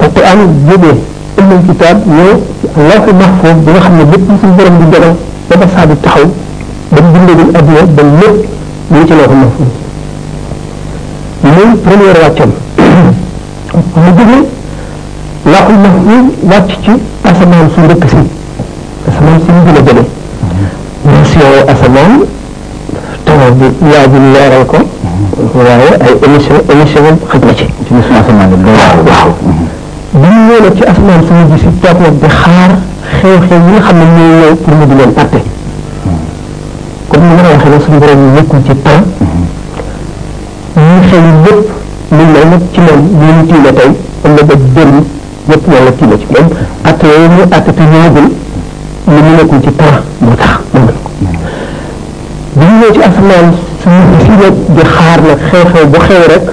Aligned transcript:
alquran 0.04 0.42
jógee 0.68 0.98
ëllëg 1.44 1.60
kitaab 1.68 1.98
ñëw 2.08 2.30
ci 2.60 2.68
allahu 2.78 3.14
mahfuz 3.20 3.58
bi 3.66 3.72
nga 3.72 3.80
xam 3.80 3.96
ne 3.98 4.04
lépp 4.12 4.28
suñu 4.42 4.52
borom 4.56 4.76
di 4.80 4.86
dogal 4.92 5.16
ba 5.48 5.56
ba 5.56 5.66
saa 5.74 5.86
di 5.86 5.96
taxaw 6.00 6.28
ak 7.04 7.12
bindagul 7.12 7.52
adduna 7.56 7.84
ba 7.96 8.04
lépp 8.04 8.48
mu 8.88 8.98
ngi 8.98 9.08
ci 9.08 9.14
loo 9.14 9.28
xam 9.28 9.40
ne 9.40 9.48
foofu 11.52 12.00
mu 13.94 14.10
jóge 14.16 14.44
laaxul 15.46 15.82
na 16.48 16.60
ci 16.68 16.88
asamaan 17.30 17.68
su 17.74 17.80
njëkk 17.82 18.06
si 18.10 18.20
asamaan 19.10 19.40
si 19.44 19.50
mu 19.52 19.62
gën 19.66 19.76
a 19.76 19.82
jege 19.88 20.06
mu 21.06 21.24
siyoo 21.30 21.60
asamaan 21.74 22.12
taw 23.26 23.42
bi 23.58 23.66
waaw 23.84 24.64
waaw 25.68 25.98
bi 26.00 26.28
ñu 30.24 30.68
ci 30.78 30.84
asamaan 30.92 31.24
su 31.28 31.34
mujj 31.34 31.60
si 31.62 31.70
toog 31.82 31.98
nag 32.02 32.14
di 32.22 32.28
xaar 32.40 32.72
xew-xew 33.16 33.62
yi 33.72 33.80
xam 33.86 33.98
ne 34.00 34.06
ñooy 34.16 34.40
ñëw 34.40 34.56
pour 34.56 34.76
mu 34.76 34.86
di 34.88 34.96
leen 34.96 35.14
li 37.24 37.36
mën 37.36 37.46
a 37.46 37.52
waxe 37.54 37.70
la 37.72 37.80
suñu 37.80 38.00
borom 38.00 38.22
nekk 38.36 38.52
ci 38.66 38.74
temps 38.84 39.06
ñu 40.76 41.00
xëy 41.10 41.22
lépp 41.46 41.58
lu 42.16 42.24
mel 42.34 42.46
nag 42.52 42.62
ci 42.74 42.80
moom 42.86 43.02
ñu 43.24 43.32
ñu 43.38 43.44
tiile 43.50 43.72
tey 43.80 43.92
ëllëg 44.26 44.52
ak 44.52 44.62
démb 44.76 44.96
yëpp 45.50 45.64
yàlla 45.74 45.92
tiile 45.98 46.16
ci 46.20 46.26
moom 46.34 46.48
atte 46.84 47.06
yooyu 47.14 47.28
ñu 47.36 47.44
atte 47.58 47.72
te 47.78 47.84
ñëwagul 47.92 48.28
lu 49.08 49.18
mu 49.26 49.32
nekkul 49.38 49.60
ci 49.66 49.72
temps 49.80 49.98
moo 50.22 50.36
tax 50.42 50.56
moom 50.74 50.86
ko 51.04 51.10
bi 52.56 52.64
ñu 52.66 52.76
ñëw 52.82 52.92
ci 52.96 53.02
asamaan 53.10 53.48
suñu 53.84 54.02
fi 54.24 54.32
nag 54.42 54.56
di 54.76 54.84
xaar 54.96 55.18
nag 55.28 55.40
xew-xew 55.50 55.86
bu 55.92 56.00
xew 56.08 56.24
rek 56.32 56.46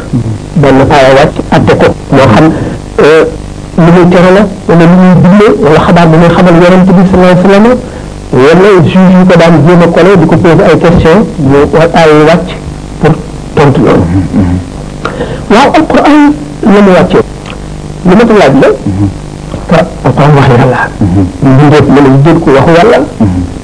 benn 0.63 0.79
aaya 0.95 1.11
wàcc 1.19 1.35
atte 1.57 1.73
ko 1.81 1.87
moo 2.15 2.27
xam 2.35 2.47
lu 3.85 3.91
muy 3.95 4.07
tere 4.13 4.31
la 4.37 4.43
wala 4.67 4.85
lu 4.91 4.97
muy 5.03 5.11
digle 5.23 5.47
wala 5.65 5.81
xabaar 5.87 6.07
bu 6.11 6.17
muy 6.23 6.29
xamal 6.37 6.57
yonent 6.63 6.87
bi 6.97 7.03
sallallahu 7.09 7.35
alayhi 7.35 7.49
wa 7.49 7.51
sallam 7.51 7.67
wala 8.31 8.79
juge 8.79 9.03
yi 9.11 9.23
ko 9.29 9.35
daan 9.35 9.59
jéem 9.67 9.83
a 9.83 9.89
collé 9.91 10.13
di 10.17 10.27
ko 10.27 10.37
posé 10.39 10.63
ay 10.63 10.79
question 10.79 11.19
ñu 11.51 11.59
ay 11.95 12.11
wàcc 12.29 12.49
pour 13.03 13.13
tontu 13.57 13.81
loolu 13.81 14.03
waaw 15.51 15.71
alquran 15.75 16.35
la 16.63 16.81
mu 16.81 16.91
wàccee 16.93 17.23
li 18.07 18.15
ma 18.15 18.25
ko 18.25 18.33
laaj 18.39 18.55
la 18.63 18.69
te 19.69 19.85
alquran 20.05 20.31
wax 20.37 20.49
yàlla 20.59 20.89
mbindeef 21.43 21.87
mën 21.91 22.03
nañu 22.03 22.21
jël 22.25 22.39
ko 22.39 22.51
waxu 22.55 22.71
yàlla 22.71 22.99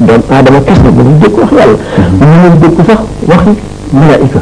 doon 0.00 0.22
aadama 0.32 0.60
kese 0.66 0.88
mën 0.97 1.05
nañu 1.05 1.19
jël 1.21 1.31
ko 1.31 1.41
wax 1.41 1.50
yàlla 1.56 1.76
mën 2.19 2.26
nañu 2.28 2.59
jël 2.60 2.71
ko 2.75 2.82
sax 2.91 2.99
waxi 3.31 3.50
malaayika 3.93 4.41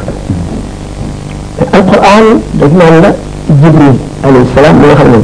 alquran 1.75 2.25
daf 2.53 2.71
naan 2.79 3.01
la 3.03 3.13
jibril 3.61 3.95
alayhi 4.25 4.47
salaam 4.55 4.75
mi 4.81 4.87
nga 4.87 4.95
xam 4.95 5.11
ne 5.11 5.19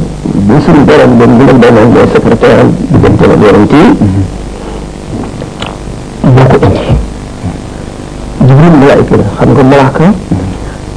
bu 0.46 0.54
suñu 0.64 0.84
borom 0.86 1.10
doon 1.18 1.30
mu 1.38 1.44
doon 1.46 1.58
doon 1.58 1.90
mooy 1.90 2.06
secrétaire 2.14 2.60
am 2.62 2.70
diggante 2.92 3.24
la 3.26 3.34
yonent 3.46 3.72
yi 3.82 4.06
jibril 8.46 8.70
malaayka 8.80 9.16
la 9.16 9.26
xam 9.36 9.48
nga 9.54 9.62
malaaka 9.62 10.06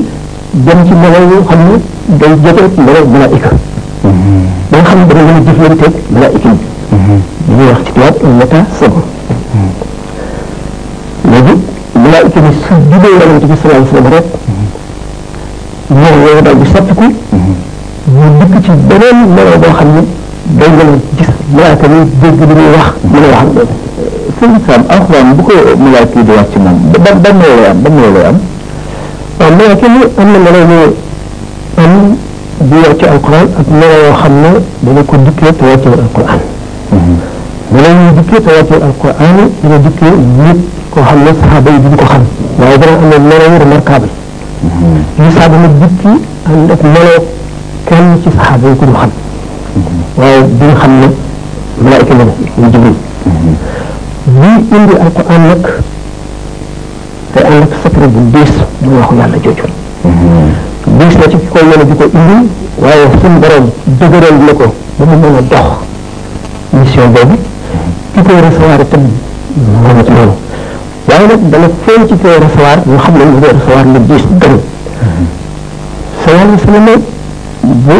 dem 0.67 0.79
ci 0.87 0.95
melow 1.03 1.23
yoo 1.33 1.43
xam 1.50 1.59
ne 1.69 2.17
day 2.21 2.33
joteeg 2.45 2.79
melow 2.85 3.05
malaika 3.12 3.51
ba 4.71 4.77
nga 4.79 4.91
xam 4.91 4.99
ne 4.99 5.06
dana 5.09 5.29
mën 5.29 5.37
a 5.37 5.41
jëflanteeg 5.51 5.94
malaika 6.15 6.49
yi 6.49 6.97
li 7.09 7.55
ñuy 7.56 7.67
wax 7.69 7.81
ci 7.85 7.93
tubaab 7.93 8.23
meta 8.41 8.59
sabr 8.79 9.03
léegi 11.31 11.55
malaika 11.94 12.41
bi 12.41 12.53
su 12.62 12.73
jubee 12.93 13.17
yonente 13.21 13.44
bi 13.47 13.55
sallallahu 13.61 13.85
alayhi 13.85 13.91
wa 13.93 14.01
sallam 14.01 14.12
rek 14.12 14.27
ñor 15.90 16.14
yooyu 16.20 16.43
daal 16.43 16.58
di 16.58 16.67
soppiku 16.69 17.02
ñu 17.02 18.23
dikk 18.38 18.62
ci 18.62 18.70
beneen 18.87 19.35
melo 19.35 19.58
boo 19.58 19.73
xam 19.73 19.88
ne 19.94 20.05
day 20.56 20.69
gën 20.76 20.88
a 20.88 21.00
gis 21.17 21.26
malaaka 21.50 21.87
ni 21.87 22.11
dégg 22.20 22.40
li 22.40 22.55
muy 22.55 22.76
wax 22.76 22.93
li 23.02 23.29
wax 23.29 23.40
ak 23.40 23.52
loolu 23.52 23.67
sëñ 24.38 24.50
Sam 24.69 24.82
alxuraan 24.88 25.35
bu 25.37 25.43
ko 25.43 25.52
malaaka 25.79 26.19
yi 26.19 26.25
di 26.25 26.31
wax 26.32 26.46
ci 26.52 26.58
moom 26.58 26.79
ba 26.93 27.12
ba 27.14 27.32
melo 27.32 27.55
ba 27.73 27.88
melo 27.88 28.11
lay 28.12 28.25
am 28.29 28.37
waaw 29.38 29.50
malaaka 29.56 29.87
yi 29.87 30.12
am 30.17 30.32
na 30.32 30.38
melo 30.38 30.64
ñu 30.64 30.96
am 31.85 32.17
di 32.69 32.76
wàcc 32.76 33.02
alxuraan 33.08 33.49
ak 33.58 33.67
melo 33.69 33.94
yoo 33.96 34.14
xam 34.14 34.34
ne 34.41 34.62
dana 34.81 35.02
ko 35.05 35.17
dikkee 35.17 35.52
te 35.56 35.64
wàccewul 35.64 36.00
alxuraan 36.05 36.41
melo 37.73 37.88
ñuy 37.88 38.14
dikkee 38.19 38.41
te 38.44 38.50
wàccewul 38.52 38.82
alxuraan 38.82 39.26
dana 39.62 39.79
xam 39.88 41.23
ne 41.25 41.31
saxaaba 41.41 41.70
yi 41.70 41.79
duñ 41.81 41.94
ko 41.96 42.05
xam 42.12 42.23
waaye 42.58 42.76
dana 42.79 42.93
am 42.99 43.23
melo 43.25 43.44
yu 43.52 43.58
remarquable 43.58 44.08
Moussa 45.19 45.49
dama 45.49 45.69
dikki 45.81 46.14
ànd 46.52 46.70
ak 46.70 46.82
meloo 46.82 47.19
kenn 47.85 48.14
ci 48.23 48.29
saxaaba 48.35 48.69
yi 48.69 48.75
ko 48.81 48.87
du 48.87 48.93
xam 48.93 49.11
waaye 50.17 50.43
bi 50.44 50.64
nga 50.67 50.75
xam 50.81 50.90
ne 51.00 51.06
malaayka 51.82 52.14
la 52.19 52.25
ñu 52.61 52.70
jibril 52.73 52.94
bi 54.70 54.76
indi 54.76 54.99
alquran 55.05 55.40
nag 55.49 55.67
te 57.35 57.38
ànd 57.44 57.62
ak 57.64 57.73
secret 57.82 58.08
bu 58.17 58.25
diis 58.32 58.55
bu 58.79 58.94
waxu 58.99 59.14
yàlla 59.19 59.37
jooju 59.44 59.67
diis 61.00 61.14
na 61.19 61.29
ci 61.31 61.37
ki 61.38 61.46
koy 61.52 61.62
yéene 61.69 61.84
di 61.84 61.94
ko 61.96 62.05
indi 62.12 62.49
waaye 62.79 63.05
suñ 63.20 63.38
borom 63.38 63.70
dëgëral 63.84 64.38
na 64.44 64.52
ko 64.55 64.75
ba 64.99 65.05
mu 65.05 65.17
mën 65.20 65.37
a 65.38 65.43
dox 65.52 65.69
mission 66.73 67.11
boobu 67.12 67.37
ki 68.14 68.23
koy 68.23 68.41
recevoir 68.41 68.81
itam 68.81 69.02
mën 69.82 69.99
a 70.00 70.05
ci 70.05 70.12
loolu 70.17 70.34
waaye 71.08 71.26
nag 71.29 71.41
dana 71.50 71.69
feeñ 71.84 72.08
ci 72.08 72.14
koy 72.23 72.37
recevoir 72.41 72.79
ñu 72.88 72.96
xam 72.99 73.14
ne 73.19 73.25
ñu 73.26 73.41
koy 73.43 73.52
recevoir 73.52 73.84
lu 73.87 74.00
diis 74.06 74.26
dëgg 74.41 74.56
te 76.29 76.35
yàlla 76.37 76.59
su 76.59 76.69
ma 76.69 76.79
nee 76.79 76.97
bu 77.63 77.95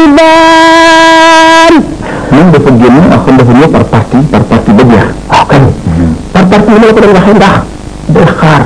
nang 2.33 2.49
dafa 2.49 2.65
génn 2.81 2.97
ak 3.13 3.23
dafa 3.29 3.53
ñëw 3.57 3.69
par 3.69 3.85
parti 3.93 4.17
par 4.33 4.41
parti 4.49 4.71
ba 4.73 4.81
jeex 4.89 5.05
oh, 5.05 5.13
waaw 5.29 5.45
kan 5.45 5.63
par 6.33 6.45
parti 6.49 6.71
ni 6.73 6.87
Maka 6.93 6.95
ko 6.95 6.95
doon 6.97 6.97
waxee 7.15 7.33
ndax 7.37 7.57
day 8.13 8.25
xaar 8.39 8.63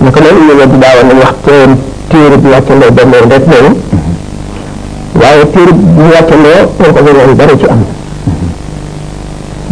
naka 0.00 0.18
loolu 0.22 0.40
ñu 0.46 0.54
la 0.60 0.66
daawa 0.82 1.02
nañ 1.08 1.18
wax 1.24 1.34
teen 1.46 1.70
téere 2.10 2.36
bi 2.38 2.48
wàcce 2.54 2.74
ndoo 2.78 2.90
dem 2.94 3.08
noonu 3.10 3.28
rek 3.34 3.46
noonu 3.50 3.70
waaye 5.20 5.44
téere 5.54 5.72
bi 5.74 6.02
wàcce 6.14 6.34
ndoo 6.40 6.60
pour 6.78 6.88
ko 6.94 7.00
gënoon 7.06 7.34
dara 7.38 7.54
ci 7.58 7.66
am 7.74 7.82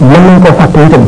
mën 0.00 0.08
nañ 0.26 0.40
koo 0.44 0.54
fàtte 0.58 0.78
itam 0.86 1.04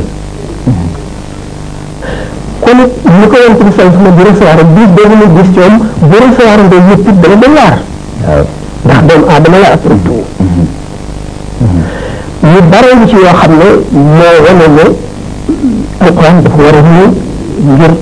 kon 2.60 2.78
it 2.82 2.90
ñu 3.18 3.24
ko 3.30 3.36
yonent 3.42 3.60
bi 3.66 3.72
sallallahu 3.76 4.18
alayhi 4.20 4.36
wa 4.36 4.36
sallam 4.40 4.48
bu 4.48 4.48
recevoir 4.48 4.58
ak 4.58 4.60
gis 4.76 4.88
gis 5.36 5.50
ñoom 5.56 5.74
bu 6.10 6.16
recevoir 6.24 6.60
ndoo 6.64 6.82
ñëpp 6.88 7.04
it 7.08 7.14
dana 7.20 7.36
doon 7.36 7.54
waar 7.58 7.74
aadama 9.34 9.58
la 9.58 9.66
après 9.74 9.96
tout 10.06 10.24
ñu 12.42 12.60
bare 12.70 12.88
ci 13.08 13.14
yoo 13.16 13.34
xam 13.40 13.50
ne 13.60 13.68
moo 13.92 14.32
wane 14.44 14.66
ne 14.74 14.84
alquran 16.00 16.36
dafa 16.42 16.60
war 16.66 16.76
a 16.78 16.80
ñëw 16.88 17.08
ngir 17.72 17.92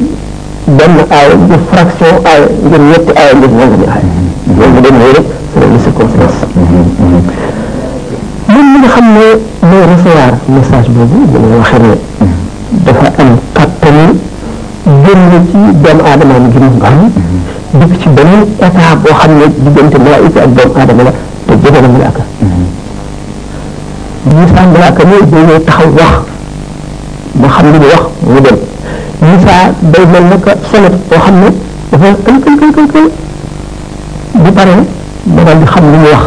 benn 0.66 0.94
aaya 1.10 1.34
ngir 1.34 1.60
fraction 1.70 2.14
aaya 2.24 2.46
ngir 2.66 2.80
ñetti 2.90 3.10
aaya 3.18 3.32
ngir 3.34 3.50
nangami 3.58 3.86
aaya 3.90 4.08
loolu 4.56 4.68
mu 4.72 4.78
dem 4.82 4.96
rek 5.16 5.24
c'est 5.52 5.66
la 5.66 5.66
circonstance 5.82 6.38
mm-hmm. 6.46 8.54
ñun 8.54 8.66
ñi 8.72 8.76
nga 8.78 8.88
xam 8.88 9.06
ne 9.14 9.26
mooy 9.70 9.84
recevoir 9.90 10.32
message 10.54 10.88
boobu 10.94 11.18
dañoo 11.34 11.58
waxee 11.58 11.80
ne 11.82 11.90
dafa 12.86 13.06
am 13.22 13.30
kattanu 13.56 14.04
génn 15.04 15.20
ci 15.50 15.58
doomu 15.82 16.02
aadamaam 16.10 16.44
gi 16.52 16.58
nga 16.58 16.78
xam 16.82 17.00
dikk 17.78 17.92
ci 18.00 18.08
beneen 18.16 18.42
état 18.58 18.96
boo 19.02 19.14
xam 19.20 19.32
ne 19.38 19.46
diggante 19.64 19.98
malaayika 20.04 20.40
ak 20.44 20.50
doomu 20.56 20.72
aadama 20.80 21.02
la 21.06 21.12
te 21.46 21.52
jege 21.62 21.78
na 21.82 21.88
malaaka 21.88 22.22
Moussa 24.34 24.62
malaaka 24.72 25.02
mooy 25.08 25.22
dañoo 25.32 25.58
taxaw 25.66 25.90
wax 26.00 26.14
mu 27.40 27.48
xam 27.54 27.66
li 27.72 27.78
mu 27.82 27.86
wax 27.92 28.04
mu 28.30 28.38
dem 28.44 28.58
Moussa 29.24 29.56
day 29.92 30.04
xam 30.12 30.24
ne 30.30 30.36
dafa 31.90 32.12
kël 32.24 32.70
kël 32.74 33.08
bu 34.42 34.50
paree 34.52 34.80
ma 35.34 35.42
daal 35.44 35.58
di 35.58 35.64
xam 35.66 35.84
li 35.92 35.98
mu 36.04 36.08
wax 36.14 36.26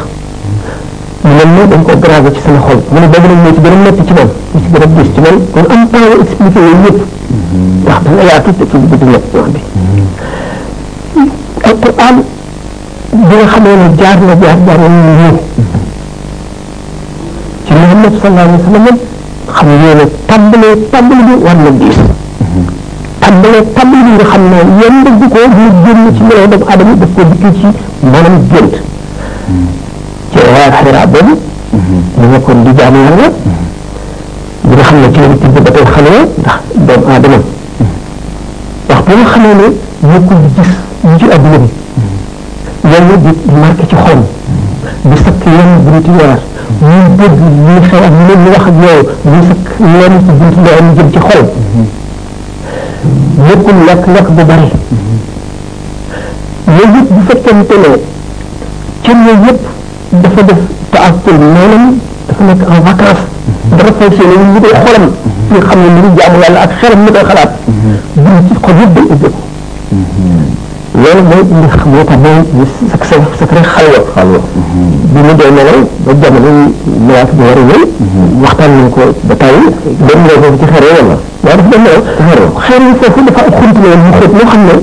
xam 1.49 1.57
ne 1.57 1.65
dañ 1.71 1.83
ko 1.83 1.93
gravé 2.01 2.29
ci 2.33 2.41
sama 2.45 2.59
xol 2.67 2.77
mu 2.91 2.99
ne 2.99 3.07
boobu 3.07 3.27
nag 3.27 3.37
moo 3.41 3.53
ci 3.55 3.61
gën 3.61 3.73
a 3.73 3.77
métti 3.83 4.03
ci 4.07 4.13
man 4.13 4.27
moo 4.29 4.61
ci 4.61 4.71
gën 4.71 4.81
a 4.81 4.87
gis 5.01 5.09
ci 5.13 5.19
man 5.21 5.35
kon 5.53 5.65
am 5.73 5.89
temps 5.89 6.21
expliqué 6.21 6.59
yooyu 6.59 6.85
yëpp 6.85 7.01
wax 7.87 7.99
dana 8.05 8.23
yaatu 8.29 8.49
te 8.57 8.63
ci 8.69 8.77
gudd 8.77 9.01
nag 9.01 9.23
wax 9.33 9.55
bi 11.49 11.69
alquran 11.69 12.15
bi 13.29 13.35
nga 13.39 13.45
xamee 13.53 13.75
ne 13.81 13.87
jaar 13.99 14.17
na 14.27 14.35
jaar 14.41 14.57
jaar 14.67 14.77
na 14.79 14.87
ñu 14.93 15.13
ñëw 15.19 15.37
ci 17.65 17.73
Muhammad 17.81 18.13
sallallahu 18.21 18.47
alayhi 18.47 18.61
wa 18.61 18.69
sallam 18.69 18.97
xam 19.55 19.67
ngeen 19.81 19.97
ne 19.99 20.05
tàmbalee 20.29 20.77
tàmbali 20.91 21.23
bi 21.29 21.33
war 21.45 21.55
na 21.57 21.71
diis 21.79 21.97
tàmbalee 23.21 23.63
tàmbali 23.75 24.01
bi 24.05 24.11
nga 24.17 24.25
xam 24.31 24.43
ne 24.51 24.57
yéen 24.79 24.95
dëgg 25.05 25.23
ko 25.33 25.39
mu 25.55 25.65
génn 25.83 26.03
ci 26.15 26.21
melo 26.27 26.47
doomu 26.51 26.65
aadama 26.69 26.93
daf 27.01 27.09
ko 27.15 27.21
dikk 27.29 27.53
ci 27.57 27.67
maanaam 28.05 28.37
gént 28.51 28.73
cewa 30.33 30.71
xira 30.77 31.05
boobu 31.05 31.33
daña 32.17 32.39
ko 32.45 32.51
di 32.53 32.71
jaamu 32.77 32.97
yàlla 33.05 33.27
bi 34.63 34.73
nga 34.75 34.83
xam 34.83 35.01
ne 35.01 35.07
ci 35.09 35.09
la 35.09 35.19
nit 35.29 35.41
bi 35.41 35.61
ba 35.61 35.71
tey 35.71 35.85
xamee 35.93 36.21
ndax 36.41 36.59
doomu 36.85 37.07
aadama 37.11 37.37
wax 38.89 39.01
bu 39.05 39.13
nga 39.15 39.27
xamee 39.33 39.55
ne 39.63 39.67
nekkul 40.11 40.37
di 40.43 40.47
gis 40.55 40.69
yi 41.05 41.13
ci 41.19 41.25
àdduna 41.35 41.57
bi 41.63 41.69
yàlla 42.93 43.15
di 43.23 43.31
marqué 43.61 43.83
ci 43.87 43.95
xol 43.95 44.19
di 45.01 45.15
sakk 45.23 45.45
yenn 45.45 45.71
bu 45.83 45.89
nit 45.95 46.07
weer 46.07 46.33
muy 46.79 46.97
dégg 47.19 47.39
muy 47.65 47.87
xew 47.87 47.99
ak 48.07 48.11
lu 48.27 48.35
mu 48.39 48.49
wax 48.51 48.63
ak 48.71 48.77
yow 48.85 48.97
muy 49.23 49.41
sakk 49.47 49.67
lenn 49.79 50.13
ci 50.25 50.31
bunt 50.37 50.57
loo 50.65 50.77
am 50.79 50.95
jëm 50.95 51.09
ci 51.11 51.19
xol 51.19 51.45
nekkul 53.47 53.85
lekk 53.87 54.05
lekk 54.15 54.27
bu 54.35 54.43
bari 54.45 54.69
yooyu 56.67 56.93
yëpp 56.93 57.09
bu 57.13 57.21
fekkente 57.27 57.73
ne 57.83 57.93
cër 59.03 59.15
yooyu 59.27 59.45
yëpp 59.47 59.77
dafa 60.11 60.41
def 60.43 60.59
taakul 60.91 61.37
maanaam 61.37 61.99
dafa 62.27 62.41
nekk 62.43 62.61
en 62.65 62.81
vacance 62.83 63.23
dafa 63.77 63.91
fonctionné 63.99 64.35
ñu 64.53 64.59
koy 64.61 64.73
xolam 64.73 65.05
ñu 65.53 65.59
xam 65.67 65.79
ne 65.83 65.87
ñu 66.01 66.09
jaamu 66.17 66.37
yàlla 66.41 66.61
ak 66.65 66.71
xelam 66.81 66.99
ñu 67.05 67.11
koy 67.13 67.25
xalaat 67.29 67.51
bu 68.15 68.29
ci 68.47 68.53
xol 68.65 68.77
yëpp 68.81 68.93
day 68.95 69.05
ubbi 69.05 69.31
loolu 71.01 71.21
mooy 71.29 71.43
li 71.63 71.67
xam 71.77 71.89
moo 71.93 72.03
tax 72.09 72.17
mooy 72.17 72.65
sa 72.91 72.97
sa 73.05 73.15
secret 73.39 73.65
xalwa 73.73 73.99
xalwa 74.15 74.39
bi 75.13 75.19
mu 75.27 75.33
dee 75.37 75.51
nelaw 75.57 75.79
ba 76.05 76.11
jamono 76.21 76.49
yi 76.57 76.65
ñëwaat 77.07 77.29
bi 77.37 77.43
war 77.43 77.57
a 77.63 77.67
ñëw 77.71 77.85
waxtaan 78.41 78.69
nañ 78.77 78.89
ko 78.89 79.01
ba 79.27 79.35
tàyyi 79.35 79.63
dem 80.09 80.19
nga 80.25 80.33
foofu 80.41 80.57
ci 80.59 80.65
xere 80.73 80.89
wala 80.97 81.15
يعرف 81.49 81.65
بالله 81.67 81.93
خير 82.67 82.81
يسا 82.81 83.09
كل 83.15 83.31
فائد 83.35 83.53
خلط 83.55 83.77
له 83.83 83.93
المخيط 83.93 84.31
مو 84.43 84.49
خلنا 84.51 84.73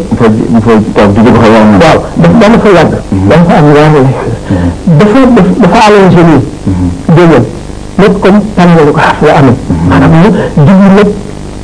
مفاجئ 0.53 0.81
تعرف 0.97 1.11
تجيب 1.17 1.39
خيوان 1.43 1.81
واو 1.83 1.99
بس 2.23 2.31
ده 2.41 2.49
مفاجئ 2.49 2.85
ده 3.31 3.37
مفاجئ 5.01 5.45
دفاع 5.63 5.85
على 5.85 6.07
الجميل 6.07 6.41
جميل 7.17 7.43
نتكم 8.01 8.41
تنمو 8.57 8.99
حفظ 8.99 9.27
أمن 9.39 9.57
معنى 9.91 10.07
بيه 10.23 10.31
جميل 10.65 11.13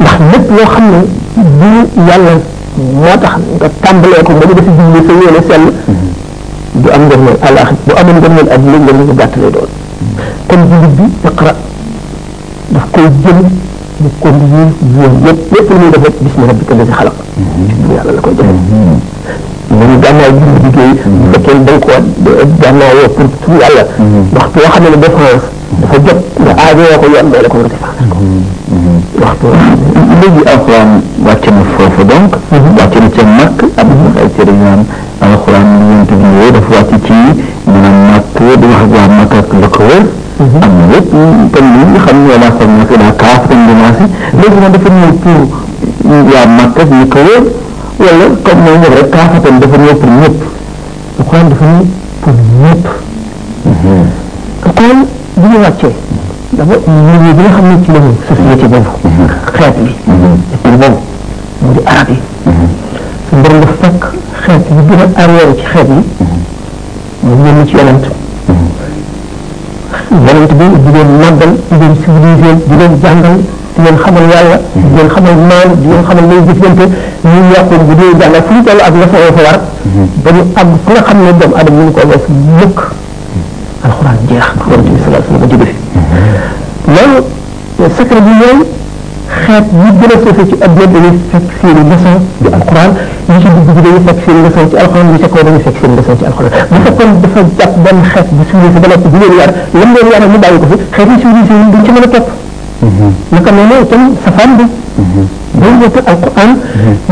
ndax 0.00 0.18
lépp 0.32 0.46
loo 0.50 0.66
xam 0.74 0.86
ne 0.90 1.44
bu 1.58 1.68
yàlla 2.08 2.34
moo 2.80 3.14
tax 3.22 3.34
nga 3.60 3.68
tàmbalee 3.82 4.22
ko 4.24 4.30
nga 4.32 4.44
ñu 4.48 4.54
dafa 4.56 4.72
jublu 4.76 5.00
sa 5.06 5.12
yéene 5.20 5.40
sell 5.48 5.64
du 6.82 6.88
am 6.94 7.02
ngëneel 7.06 7.36
àllaaxi 7.46 7.74
bu 7.86 7.92
amul 8.00 8.16
ngëneel 8.20 8.48
àdduna 8.54 8.78
ngëneel 8.78 9.06
bu 9.06 9.14
gàtt 9.20 9.32
lay 9.40 9.50
doon 9.54 9.70
kon 10.48 10.60
jullit 10.72 10.94
bi 10.98 11.04
iqra 11.30 11.52
daf 12.72 12.84
koy 12.92 13.06
jël 13.22 13.40
mu 14.00 14.08
conduire 14.20 14.70
yéen 14.96 15.12
yëpp 15.26 15.40
lépp 15.54 15.68
lu 15.70 15.78
muy 15.78 15.90
def 15.92 16.02
rek 16.06 16.16
bismi 16.24 16.44
rabbika 16.48 16.74
lazi 16.74 16.92
xalaq 16.98 17.16
bu 17.84 17.92
yàlla 17.96 18.12
la 18.16 18.20
koy 18.24 18.34
defee 18.38 18.96
nañu 19.76 19.96
gànnaay 20.02 20.32
jullit 20.38 20.62
liggéey 20.64 20.92
bu 21.04 21.24
fekkee 21.32 21.58
dañ 21.66 21.78
ko 21.84 21.92
gànnaayoo 22.62 23.08
pour 23.16 23.26
su 23.44 23.52
yàlla 23.60 23.84
mm-hmm. 23.84 24.24
waxtu 24.38 24.58
yoo 24.62 24.72
xam 24.72 24.82
ne 24.82 24.96
défense 25.04 25.44
dafa 25.80 25.96
jot 26.06 26.18
nga 26.44 26.50
aajoo 26.64 26.98
ko 27.00 27.06
yoon 27.14 27.30
doole 27.32 27.48
ko 27.52 27.56
nga 27.60 27.68
défense 27.70 28.02
ko 28.10 28.16
waxtu 29.24 29.48
léegi 30.20 30.42
alxuraan 30.52 30.92
wàcc 31.26 31.44
na 31.56 31.62
foofu 31.76 32.02
donc 32.10 32.30
mhm. 32.52 32.70
wàcc 32.78 32.94
na 33.02 33.08
ca 33.14 33.24
màkk 33.38 33.58
mhm. 33.62 33.76
am 33.80 33.88
na 34.00 34.08
ay 34.20 34.28
téere 34.36 34.52
yu 34.56 34.64
naan 34.64 34.80
alxuraan 35.20 35.66
yonent 35.80 36.08
bi 36.10 36.14
ñëwee 36.22 36.50
dafa 36.56 36.70
wàcc 36.78 36.92
ci 37.06 37.18
maanaam 37.70 37.98
màkk 38.12 38.36
di 38.60 38.66
wax 38.74 38.80
ak 38.86 38.92
waa 38.96 39.08
màkk 39.18 39.34
ak 39.40 39.50
la 39.62 39.68
ko 39.76 39.82
wër 39.90 40.04
mhm. 40.42 40.62
am 40.64 40.72
na 40.80 40.84
lépp 40.92 41.10
tam 41.54 41.64
li 41.74 41.80
nga 41.92 42.00
xam 42.06 42.16
ne 42.22 42.26
wala 42.32 42.48
xam 42.58 42.70
ne 42.78 42.84
daa 43.02 43.12
kaaf 43.22 43.42
tam 43.48 43.60
dinaasi 43.66 44.04
léegi 44.40 44.58
nag 44.64 44.72
dafa 44.74 44.88
ñëw 44.96 45.12
pour 45.22 45.42
waa 46.32 46.46
màkk 46.58 46.76
ak 46.82 46.90
ñu 46.96 47.06
ko 47.12 47.18
wër 47.28 47.42
wala 48.04 48.26
comme 48.44 48.60
mooy 48.64 48.76
ñëw 48.82 48.92
rek 48.98 49.08
kaaf 49.14 49.32
tam 49.44 49.54
dafa 49.60 49.76
ñëw 49.84 49.94
pour 50.00 50.10
ñëpp 50.20 50.36
alxuraan 51.18 51.46
dafa 51.52 51.64
ñëw 51.70 51.84
pour 52.22 52.34
ñëpp 52.60 52.84
kon 54.76 54.96
bu 55.40 55.46
ñu 55.52 55.58
wàccee 55.64 55.94
dafa 56.60 56.74
ñëwee 56.92 57.32
bi 57.36 57.40
nga 57.40 57.52
xam 57.56 57.66
ne 57.72 57.76
ci 57.80 57.90
la 57.92 58.02
société 58.28 58.68
boobu 58.68 58.90
xeet 59.56 59.74
bi 59.80 59.92
pil 60.62 60.76
boobu 60.80 60.98
mu 61.62 61.68
di 61.72 61.78
arab 61.88 62.08
yi 62.10 62.16
suñu 63.30 63.40
borom 63.42 63.60
dafa 63.60 63.74
fekk 63.80 64.02
xeet 64.44 64.62
yi 64.74 64.80
gën 64.88 65.00
a 65.00 65.22
arrière 65.22 65.54
ci 65.56 65.64
xeet 65.70 65.88
yi 65.88 66.00
mu 67.24 67.32
ñëw 67.40 67.64
ci 67.64 67.74
yonent 67.80 68.04
yonent 70.26 70.52
bi 70.58 70.66
di 70.84 70.88
leen 70.96 71.10
màggal 71.22 71.52
di 71.70 71.76
leen 71.80 71.94
civilisé 72.02 72.50
di 72.68 72.74
leen 72.76 72.92
jàngal 73.02 73.36
di 73.74 73.80
leen 73.84 73.96
xamal 73.96 74.26
yàlla 74.32 74.56
di 74.74 74.96
leen 75.00 75.08
xamal 75.08 75.36
maam 75.48 75.68
di 75.80 75.86
leen 75.88 76.04
xamal 76.08 76.26
lay 76.28 76.40
jëflante 76.46 76.84
ñu 77.24 77.38
yàqoon 77.56 77.82
bu 77.88 77.94
dee 77.98 78.12
jàngal 78.20 78.42
fu 78.44 78.52
ñu 78.52 78.62
toll 78.68 78.80
ak 78.84 78.94
la 79.00 79.06
fa 79.08 79.42
war 79.44 79.58
mhm. 79.80 80.04
ba 80.24 80.28
ñu 80.30 80.42
àgg 80.60 80.68
fu 80.84 80.90
nga 80.92 81.02
xam 81.08 81.18
ne 81.24 81.32
doomu 81.40 81.56
aadama 81.56 81.82
ñu 81.86 81.90
ko 81.92 82.00
def 82.04 82.24
mukk 82.28 82.80
alxuraan 83.90 84.18
jeex 84.30 84.44
yonent 84.70 84.88
bi 84.94 85.00
sallallahu 85.02 85.22
alayhi 85.22 85.32
wasallam 85.34 85.48
jóge 85.52 85.68
fi 86.84 86.92
loolu 86.94 87.18
secret 87.98 88.22
bi 88.26 88.32
mooy 88.40 88.58
xeet 89.42 89.66
yi 89.82 89.88
gën 90.00 90.12
a 90.14 90.16
suufee 90.24 90.44
ci 90.50 90.56
adduna 90.66 90.88
dañuy 90.94 91.16
fekk 91.30 91.46
seeni 91.60 91.82
leçon 91.90 92.16
ci 92.42 92.48
alquran 92.58 92.90
ñi 93.30 93.38
ci 93.42 93.48
dugg 93.56 93.70
bi 93.76 93.80
dañuy 93.86 94.02
fekk 94.08 94.20
seeni 94.24 94.40
leçon 94.46 94.64
ci 94.70 94.76
alquran 94.82 95.06
ñi 95.12 95.18
ca 95.22 95.28
kaw 95.34 95.42
dañuy 95.46 95.62
fekk 95.66 95.76
seeni 95.80 95.94
leçon 96.00 96.14
ci 96.18 96.24
alquran 96.30 96.50
bu 96.72 96.78
fekkoon 96.86 97.10
dafa 97.22 97.40
jàpp 97.58 97.74
benn 97.84 97.98
xeet 98.12 98.28
bu 98.38 98.42
suivee 98.50 98.70
si 98.74 98.78
ba 98.84 98.88
noppi 98.94 99.08
bu 99.14 99.18
leen 99.22 99.34
yar 99.40 99.50
lam 99.78 99.90
leen 99.94 100.08
yaral 100.14 100.28
mu 100.34 100.38
bàyyi 100.44 100.58
ko 100.62 100.66
fi 100.72 100.76
xeet 100.96 101.08
yi 101.12 101.16
suivee 101.22 101.44
si 101.48 101.54
duñ 101.74 101.82
ci 101.86 101.90
mën 101.94 102.04
a 102.06 102.08
topp 102.14 102.26
naka 103.36 103.50
noonu 103.56 103.74
itam 103.84 104.02
safaan 104.24 104.50
bi 104.58 104.64
day 105.62 105.72
nekk 105.82 105.96
alquran 106.14 106.50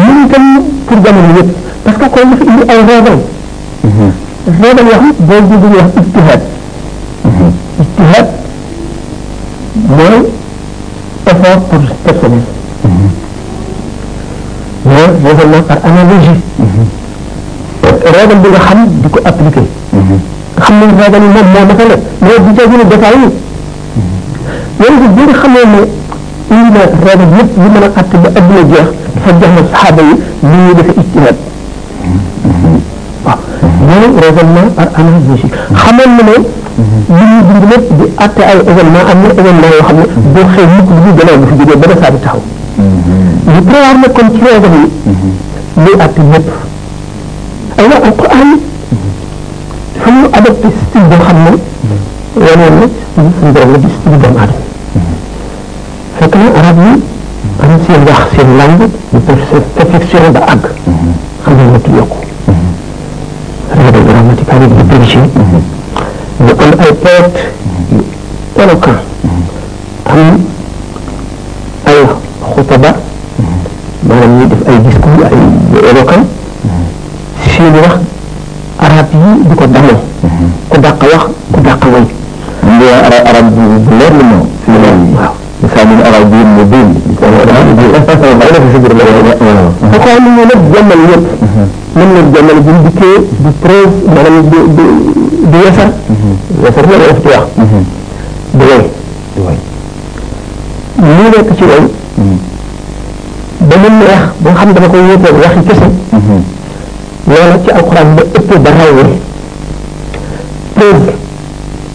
ñun 0.02 0.18
itam 0.26 0.44
pour 0.86 0.98
jamono 1.04 1.30
yëpp 1.38 1.50
parce 1.84 1.98
que 2.00 2.06
kon 2.14 2.28
dafa 2.30 2.44
indi 2.50 2.62
ay 2.72 2.80
réewal 2.88 3.18
réewal 4.60 4.84
yoo 4.90 4.98
xam 5.02 5.12
boo 5.28 5.40
dugg 5.50 5.64
ñu 5.70 5.76
wax 5.82 5.92
ijtihaad 6.02 6.42
الاجتهاد 8.00 10.24
وتفاقر 11.24 11.82
التسليم 12.06 12.44
ويتذكر 14.86 15.78
أنالوجي 15.84 16.34
هذا 18.04 18.22
اللي 18.24 18.34
بيخلي 18.48 18.86
بيكون 19.02 19.22
أبليكي 19.26 19.62
خلي 20.60 20.84
هذا 20.86 21.16
اللي 21.16 21.28
ما 21.28 21.64
مثلا 21.64 21.96
ما 22.22 22.36
بيجاوبين 22.50 22.80
الدفاعين 22.80 23.30
يريد 24.80 25.02
الدين 25.02 25.32
خلي 25.34 25.62
إنه 25.62 25.78
إلى 26.50 26.80
هذا 27.12 27.22
النت 27.24 27.50
لما 27.76 27.86
أكتب 27.96 28.26
قبل 28.36 28.72
جاه 28.74 28.86
فجاه 29.26 29.52
الصحابة 29.60 30.02
ليه 30.42 30.72
ده 30.72 30.80
اجتهاد 30.80 31.36
يعني 33.88 34.06
رضا 34.06 34.42
الله 34.42 34.66
أنا 34.98 35.08
هذا 35.16 35.34
الشيء 35.34 35.50
خمن 35.74 36.10
منه 36.16 36.44
li 36.78 36.78
ñu 36.78 36.78
dund 37.08 37.70
lépp 37.70 37.90
di 37.98 38.06
atte 38.16 38.38
ay 38.42 38.58
événement 38.70 39.04
am 39.12 39.18
na 39.22 39.30
événement 39.40 39.72
yoo 39.74 39.86
xam 39.88 39.96
ne 39.98 40.06
boo 40.34 40.46
xëy 40.54 40.66
mukk 40.74 40.88
bu 40.92 40.98
ñu 41.10 41.16
gannaaw 41.18 41.38
bu 41.40 41.46
fi 41.50 41.56
jógee 41.58 41.88
ba 41.90 41.94
saa 42.02 42.10
bi 42.14 42.18
taxaw 42.24 42.40
ñu 43.52 43.60
prévoir 43.68 43.94
na 44.02 44.08
kon 44.16 44.28
ci 44.34 44.38
weeru 44.44 44.68
yi 44.76 45.14
muy 45.82 45.94
atte 46.04 46.18
ñëpp 46.30 46.46
aywa 47.78 47.96
alquran 48.06 48.50
dafa 49.94 50.10
ñu 50.12 50.24
adopté 50.38 50.68
style 50.86 51.08
boo 51.10 51.22
xam 51.26 51.38
ne 51.44 51.52
waneen 52.46 52.76
na 52.78 53.22
style 53.26 53.26
suñu 53.42 53.52
borom 53.52 53.72
la 53.72 53.78
di 53.78 53.88
style 53.98 54.18
doomu 54.20 54.38
aadama 54.38 54.58
fekk 56.18 56.34
na 56.34 56.50
arab 56.60 56.78
yi 56.86 56.92
am 57.64 57.72
seen 57.86 58.02
wax 58.08 58.22
seen 58.34 58.50
langue 58.60 58.86
ñu 59.10 59.20
perfection 59.76 60.30
ba 60.32 60.40
àgg 60.54 60.64
xam 61.42 61.54
nga 61.54 61.64
ñu 61.64 61.80
ci 61.84 61.90
yokku 61.98 62.20
ragal 63.74 64.04
grammaticalité 64.06 64.74
de 64.82 64.84
péché 64.88 65.20
بالايباد 66.40 67.32
ولو 68.58 68.80
كان 68.80 68.96
هم 70.10 70.40
اي 71.88 72.06
خطباء 72.56 72.96
ما 74.08 74.14
لم 74.14 74.42
يدف 74.42 74.68
اي 74.70 74.78
ديسكور 74.78 75.26
اي 75.26 75.40
ولو 75.88 76.04
كان 76.04 76.24
سين 77.56 77.74
وقت 77.78 78.00
عربي 78.82 79.42
بكو 79.50 79.64
دمو 79.64 79.98
كدق 80.74 81.04
وقت 81.14 81.30
كدق 81.56 81.84
وي 81.86 82.04
اللي 82.64 82.90
عرب 83.28 83.50
بلير 83.90 84.12
منه 84.12 84.46
في 84.66 84.72
مثال 85.64 85.86
العربي 86.00 86.42
المبين 86.42 86.94
فقالوا 89.92 90.30
نبجمل 90.38 90.98
من 91.96 92.14
الجمل 92.24 92.60
بالبكاء 92.62 93.22
ببروز 93.40 94.44
du 95.48 95.58
yasar 95.64 95.88
yasar 96.62 96.82
la 96.84 96.98
wolof 96.98 97.20
di 97.24 97.28
wax 97.32 97.46
mhm. 97.56 97.82
du 98.54 98.64
way 98.64 98.90
du 99.36 99.40
way 99.48 99.56
lii 101.00 101.28
nekk 101.34 101.50
ci 101.56 101.64
way 101.64 101.80
mhm. 102.18 102.38
ba 103.68 103.76
mu 103.82 103.88
neex 103.98 104.20
ba 104.42 104.50
nga 104.50 104.58
xam 104.60 104.72
dama 104.74 104.88
koy 104.88 105.00
yóbboo 105.08 105.40
waxi 105.44 105.62
kese 105.68 105.88
mhm. 106.12 106.38
loola 107.28 107.58
ci 107.64 107.70
alxuraan 107.70 108.14
ba 108.14 108.22
ëpp 108.38 108.50
ba 108.64 108.70
raw 108.78 108.90
wi 108.98 109.06
preuve 110.74 111.16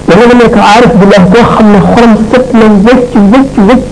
da 0.06 0.14
nga 0.16 0.34
nekk 0.40 0.56
aarif 0.68 0.92
billah 1.00 1.22
koo 1.32 1.44
xam 1.54 1.66
ne 1.72 1.78
xorom 1.90 2.14
set 2.30 2.46
na 2.54 2.64
wecc 2.86 3.12
wecc 3.32 3.52
wecc 3.68 3.84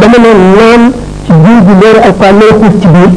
dama 0.00 0.16
ne 0.24 0.30
naan 0.56 0.92
ci 1.24 1.32
biir 1.44 1.60
bi 1.68 1.72
leeri 1.80 2.00
alquran 2.08 2.34
lay 2.40 2.52
xuus 2.60 2.74
ci 2.80 2.88
biir 2.88 3.10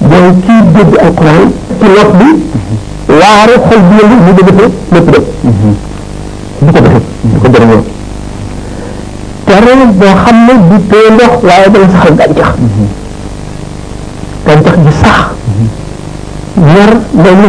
mooy 0.00 0.28
kii 0.44 0.60
dégg 0.74 0.92
alquran 1.04 1.42
ci 1.80 1.86
nopp 1.94 2.10
bi 2.18 2.28
waaru 3.20 3.54
xol 3.66 3.80
bi 3.88 3.94
yëngu 4.00 4.16
mu 4.24 4.30
dëgg 4.36 4.50
fa 4.56 4.60
lépp 4.62 4.76
dem 4.92 5.04
du 6.60 6.66
ko 6.72 6.78
defe 6.78 7.00
du 7.32 7.38
ko 7.40 7.46
jëriñoo 7.52 7.82
terrain 9.46 9.80
boo 9.98 10.14
xam 10.24 10.36
ne 10.46 10.52
du 10.70 10.76
tëye 10.90 11.08
ndox 11.14 11.32
waaye 11.44 11.68
dana 11.72 11.88
saxal 11.94 12.14
gàncax 12.20 12.52
gàncax 14.46 14.76
gi 14.84 14.92
sax 15.02 15.22
ñor 16.56 16.90
mel 17.16 17.42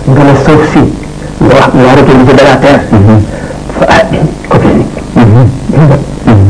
nga 0.08 0.22
ne 0.28 0.34
sauf 0.46 0.62
si 0.74 0.80
nga 1.44 1.54
wax 1.56 1.72
nga 1.76 1.90
arrêté 1.92 2.12
li 2.18 2.26
ci 2.28 2.34
dara 2.36 2.56
terre 2.58 2.82
fa 3.78 3.86
ah 3.90 4.04
côté 4.50 4.68
ni 4.68 4.86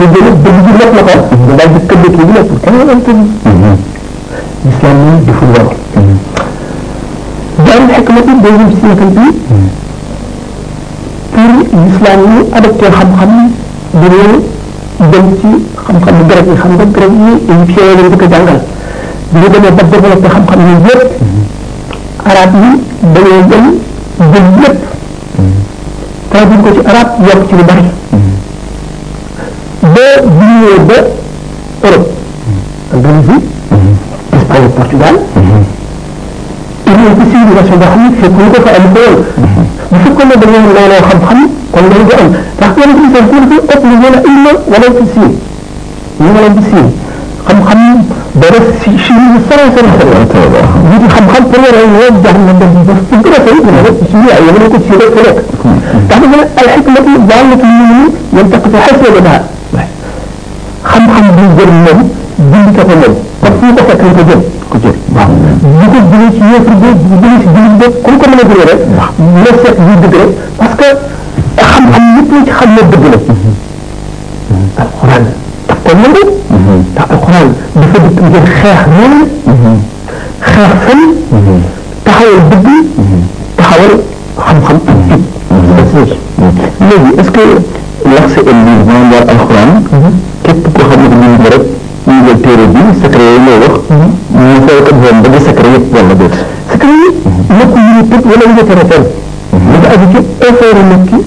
بالجلد 0.00 0.36
بالجلد 0.44 0.90
لقى 0.96 1.14
ده 1.58 1.64
بيتكبت 1.72 2.14
لجلد 2.20 2.48
الكاميرا 2.54 2.92
انت 2.96 3.06
الاسلامي 4.64 5.12
بفلوار 5.26 5.66
دار 7.66 7.80
الحكمة 7.88 8.22
بيجي 8.42 8.64
بسنة 8.70 8.94
كنتي 9.00 9.28
pour 11.32 11.80
l'islamie 11.86 12.42
adopté 12.56 12.86
xam-xam 12.90 13.32
bu 13.94 14.06
réew 14.10 14.34
dem 15.12 15.26
ci 15.38 15.50
xam-xam 15.84 16.14
bu 16.18 16.24
garab 16.28 16.46
yi 16.50 16.54
xam 16.60 16.70
nga 16.76 16.84
garab 16.94 17.12
yi 17.22 17.30
égyptien 17.52 17.84
yi 17.98 18.02
lañ 18.02 18.14
ko 18.20 18.26
jàngal 18.32 18.58
bu 19.30 19.36
ñu 19.40 19.48
demee 19.52 19.70
ba 19.78 19.82
développé 19.92 20.28
xam-xam 20.34 20.60
yi 20.66 20.74
yëpp 20.86 22.28
arab 22.30 22.50
yi 22.62 22.70
dañoo 23.14 23.42
dem 23.50 23.64
jël 24.34 24.46
yëpp 24.62 24.97
waaye 26.38 26.46
buñ 26.50 26.60
ko 26.64 26.70
ci 26.70 26.80
arab 26.86 27.08
yokk 27.26 27.40
ci 27.48 27.52
lu 27.58 27.64
bari 27.68 27.84
ba 29.94 30.06
bu 30.34 30.46
ñëwee 30.46 30.78
ba 30.88 30.98
Europe 31.86 32.08
Andalousie 32.94 33.38
Espagne 34.38 34.68
Portugal 34.76 35.14
ñoom 36.86 37.12
ci 37.18 37.24
civilisation 37.32 37.76
boo 37.78 37.90
xam 37.92 38.00
ne 38.06 38.10
fekk 38.20 38.32
ñu 38.38 38.50
ko 38.54 38.58
fa 38.64 38.70
am 38.78 38.86
ko 38.94 39.00
woon 39.08 39.52
bu 39.90 39.96
fekkoon 40.04 40.28
ne 40.28 40.34
dañoo 40.42 40.72
naanoo 40.76 41.02
xam-xam 41.08 41.40
kon 41.74 41.84
loolu 41.90 42.04
du 42.08 42.12
am 42.22 42.28
ndax 42.58 42.72
yéen 42.78 42.94
ci 42.98 43.04
seen 43.12 43.26
pour 43.28 43.58
ëpp 43.74 43.82
ñu 43.90 43.96
mën 44.02 44.14
a 44.18 44.22
ilma 44.30 44.52
wala 44.72 44.86
ci 44.96 45.04
siin 45.12 45.32
ñu 46.22 46.28
mën 46.34 46.44
a 46.46 46.50
ci 46.54 46.62
siin 46.70 46.86
xam-xam 47.46 47.82
درس 48.42 48.66
شيء 49.04 49.18
من 49.28 49.36
السنة 49.40 49.66
سنة 49.76 49.92
سنة 50.32 50.60
يجي 50.94 51.08
خم 51.14 51.24
خم 51.34 51.44
فرور 51.52 51.74
يوضح 51.94 52.32
من 52.42 52.48
الدين 52.52 52.72
بس 52.86 53.00
تقرأ 53.12 53.38
فريق 53.46 53.62
من 53.68 53.76
درس 53.84 53.98
شيء 54.12 54.24
يعمل 54.32 54.54
لك 54.64 54.74
شيء 54.88 55.02
فرق 55.16 55.36
تعرف 56.08 56.30
الحكمة 56.62 57.06
ذلك 57.32 57.60
المؤمن 57.68 58.08
يلتقط 58.36 58.72
حسب 58.76 59.14
لها 59.24 59.42
خم 60.90 61.04
خم 61.14 61.26
بالجر 61.36 61.70
من 61.86 62.00
دين 62.52 62.66
كفمن 62.76 63.12
تفسير 63.42 63.70
تفكر 63.76 64.08
كجر 64.16 64.40
كجر 64.72 64.92
بكل 65.80 66.02
دين 66.10 66.30
شيء 66.38 66.54
فرق 66.66 66.80
دين 67.22 67.38
دين 67.54 67.78
ده 67.80 67.86
كل 68.04 68.16
كم 68.22 68.30
من 68.30 68.52
غيره 68.52 68.76
نفس 69.46 69.62
يدقره 69.90 70.28
بس 70.60 70.72
كخم 71.56 71.92
خم 71.92 72.18
يبني 72.18 72.52
خم 72.58 72.70
يدقره 72.78 73.20
بدي 78.04 78.40
خاخ 78.60 78.82
من 78.96 79.12
خاخ 80.42 80.72
فن 80.86 81.00
تحول 82.04 82.40
بدي 82.52 82.76
تحول 83.58 83.90
خم 84.36 84.58
خم 84.66 84.78
ليه 86.80 87.20
اسكو 87.20 87.44
لخص 88.06 88.34
اللي 88.38 88.74
زمان 88.86 89.10
دار 89.10 89.22
القرآن 89.22 89.70
كيف 90.44 90.56
تكون 90.64 90.84
خمد 90.90 91.10
من 91.20 91.40
درب 91.44 91.62
من 92.06 92.28
التيري 92.30 92.66
دي 92.74 92.80
سكرية 93.02 93.58
لوخ 93.58 93.74
مفوق 94.34 94.90
بهم 94.90 95.22
بدي 95.22 95.40
سكرية 95.40 95.82
ولا 95.94 96.14
دوت 96.14 96.34
سكرية 96.72 97.10
لكو 97.50 97.78
يتب 98.00 98.26
ولا 98.26 98.60
يترفل 98.60 99.02
بدأ 99.52 99.90
ذكي 100.00 100.20
أفر 100.42 100.78
لكي 100.92 101.18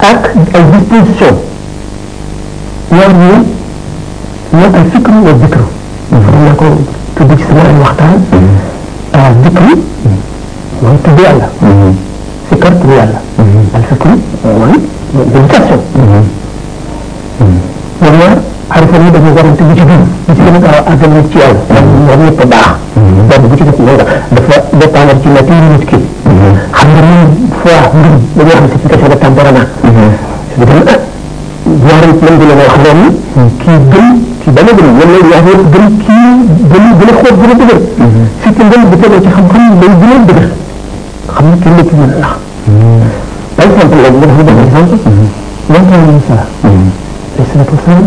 أك 0.00 0.34
أي 0.54 1.34
يعني 2.92 3.32
هو 4.54 4.64
الفكر 4.66 5.12
والذكر 5.24 5.60
الاجتماع 7.38 7.70
المختلف 7.70 8.20
الذكر 9.14 9.64
وانتبه 10.82 11.28
على 11.28 11.48
فكرت 12.50 12.86
بي 12.86 13.00
على 13.00 13.08
الفكر 13.76 14.08
والمتسع 14.44 15.76
يعني 15.98 16.26
وانا 18.02 18.38
عارف 18.70 18.94
ان 18.94 19.12
ده 19.12 19.20
مزار 19.20 19.44
انت 19.44 19.62
بيجي 19.62 19.84
بيه 19.84 20.04
بيجي 20.28 20.58
بيه 20.58 20.68
على 20.68 20.78
ادم 20.88 21.12
الاتياو 21.12 21.54
وانا 22.10 22.26
يطبع 22.28 22.60
ده 23.30 23.36
بيجي 23.36 23.64
بيه 23.64 23.96
ده 23.96 24.06
فا 24.48 24.78
ده 24.78 24.86
تانا 24.86 25.12
الكيماتين 25.12 25.72
متكين 25.72 26.07
ci 38.58 38.64
ngëm 38.64 38.82
bu 38.90 38.96
tegoo 38.96 39.20
ci 39.22 39.28
xam-xam 39.30 39.78
day 39.78 39.88
gën 39.88 40.02
a 40.02 40.06
dëgër 40.26 40.48
xam 41.34 41.44
ne 41.48 41.54
kenn 41.62 41.76
ci 41.88 41.94
mën 41.94 42.10
a 42.18 42.18
nax 42.22 42.38
par 43.56 43.64
exemple 43.66 43.96
léegi 44.02 44.16
nga 44.18 44.26
dafa 44.26 44.42
jox 44.46 44.58
exemple 44.58 44.90
yontaan 44.98 45.30
Moussa 45.68 45.94
alayhi 45.94 46.22
salaatu 47.48 47.74
wasalaam 47.78 48.06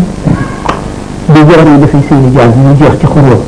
bi 1.32 1.40
yaram 1.50 1.68
yi 1.72 1.80
dafay 1.80 2.02
seen 2.08 2.24
i 2.28 2.30
jaag 2.36 2.52
mu 2.56 2.74
jeex 2.80 2.94
ci 3.00 3.06
xuroo 3.08 3.40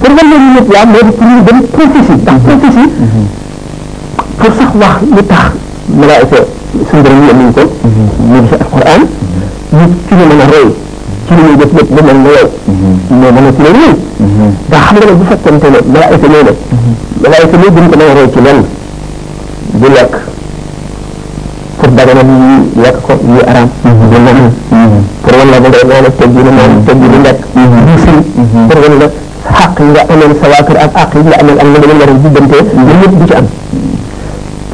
pour 0.00 0.10
nga 0.14 0.22
leen 0.30 0.44
nit 0.54 0.66
yaa 0.74 0.84
moo 0.92 1.02
di 1.06 1.12
pour 1.18 1.26
ñu 1.26 1.36
dem 1.46 1.58
prophétie 1.74 2.14
ndax 2.18 2.38
prophétie 2.46 2.88
pour 4.38 4.50
sax 4.58 4.70
wax 4.80 4.96
lu 5.14 5.22
tax 5.30 5.50
malaayika 5.98 6.38
suñu 6.90 7.02
borom 7.02 7.22
yëngu 7.28 7.44
ñu 7.48 7.52
ko 7.56 7.62
ñu 8.30 8.38
gis 8.42 8.54
alquran 8.62 9.02
ñu 9.74 9.82
ci 10.06 10.12
ñu 10.14 10.24
mën 10.30 10.42
a 10.44 10.46
ci 11.28 11.32
ñu 11.42 11.52
def 11.60 11.70
lépp 11.76 11.88
ba 11.94 12.00
mel 12.06 12.20
yow 12.30 12.46
mais 13.18 13.32
mën 13.34 13.48
a 13.48 13.50
ci 13.56 13.60
la 13.66 13.70
roy 13.78 13.94
xam 14.70 14.96
nga 14.96 15.12
bu 15.18 15.24
fekkente 15.30 15.68
ne 15.74 15.78
malaayika 15.92 16.28
nee 16.34 16.42
na 16.46 16.54
malaayika 17.22 17.56
lay 17.62 17.70
gën 17.74 17.86
ko 17.90 17.94
mën 17.98 18.12
a 18.22 18.28
ci 18.34 18.40
lenn 18.46 18.60
du 19.82 19.88
lekk 19.96 20.14
daganal 21.98 22.26
yi 22.26 22.82
yàq 22.86 22.96
ko 23.02 23.12
yi 23.26 23.40
araam 23.50 23.68
ñu 23.84 23.90
mhm. 23.90 24.24
lekk 24.24 24.40
mhm. 24.70 25.02
pour 25.22 25.32
wan 25.38 25.48
la 25.50 25.58
da 25.58 25.68
loolu 25.68 26.12
tegginu 26.18 26.50
moom 26.58 26.72
tegginu 26.86 27.18
lekk 27.26 27.40
bu 27.54 27.60
mhm. 27.60 27.98
sëy 28.04 28.18
pour 28.68 28.78
wan 28.84 28.94
la 29.02 29.06
xaq 29.58 29.74
yi 29.82 29.90
nga 29.90 30.02
ameel 30.14 30.32
sa 30.40 30.46
waa 30.52 30.62
kër 30.68 30.78
ak 30.84 30.90
xaq 30.94 31.10
yi 31.18 31.22
nga 31.26 31.36
ameel 31.42 31.58
ak 31.58 31.68
la 31.72 31.78
ngeen 31.78 31.98
war 32.00 32.10
a 32.12 32.16
diggante 32.22 32.58
lu 32.86 32.94
lépp 33.02 33.14
du 33.20 33.26
ci 33.26 33.34
am 33.38 33.46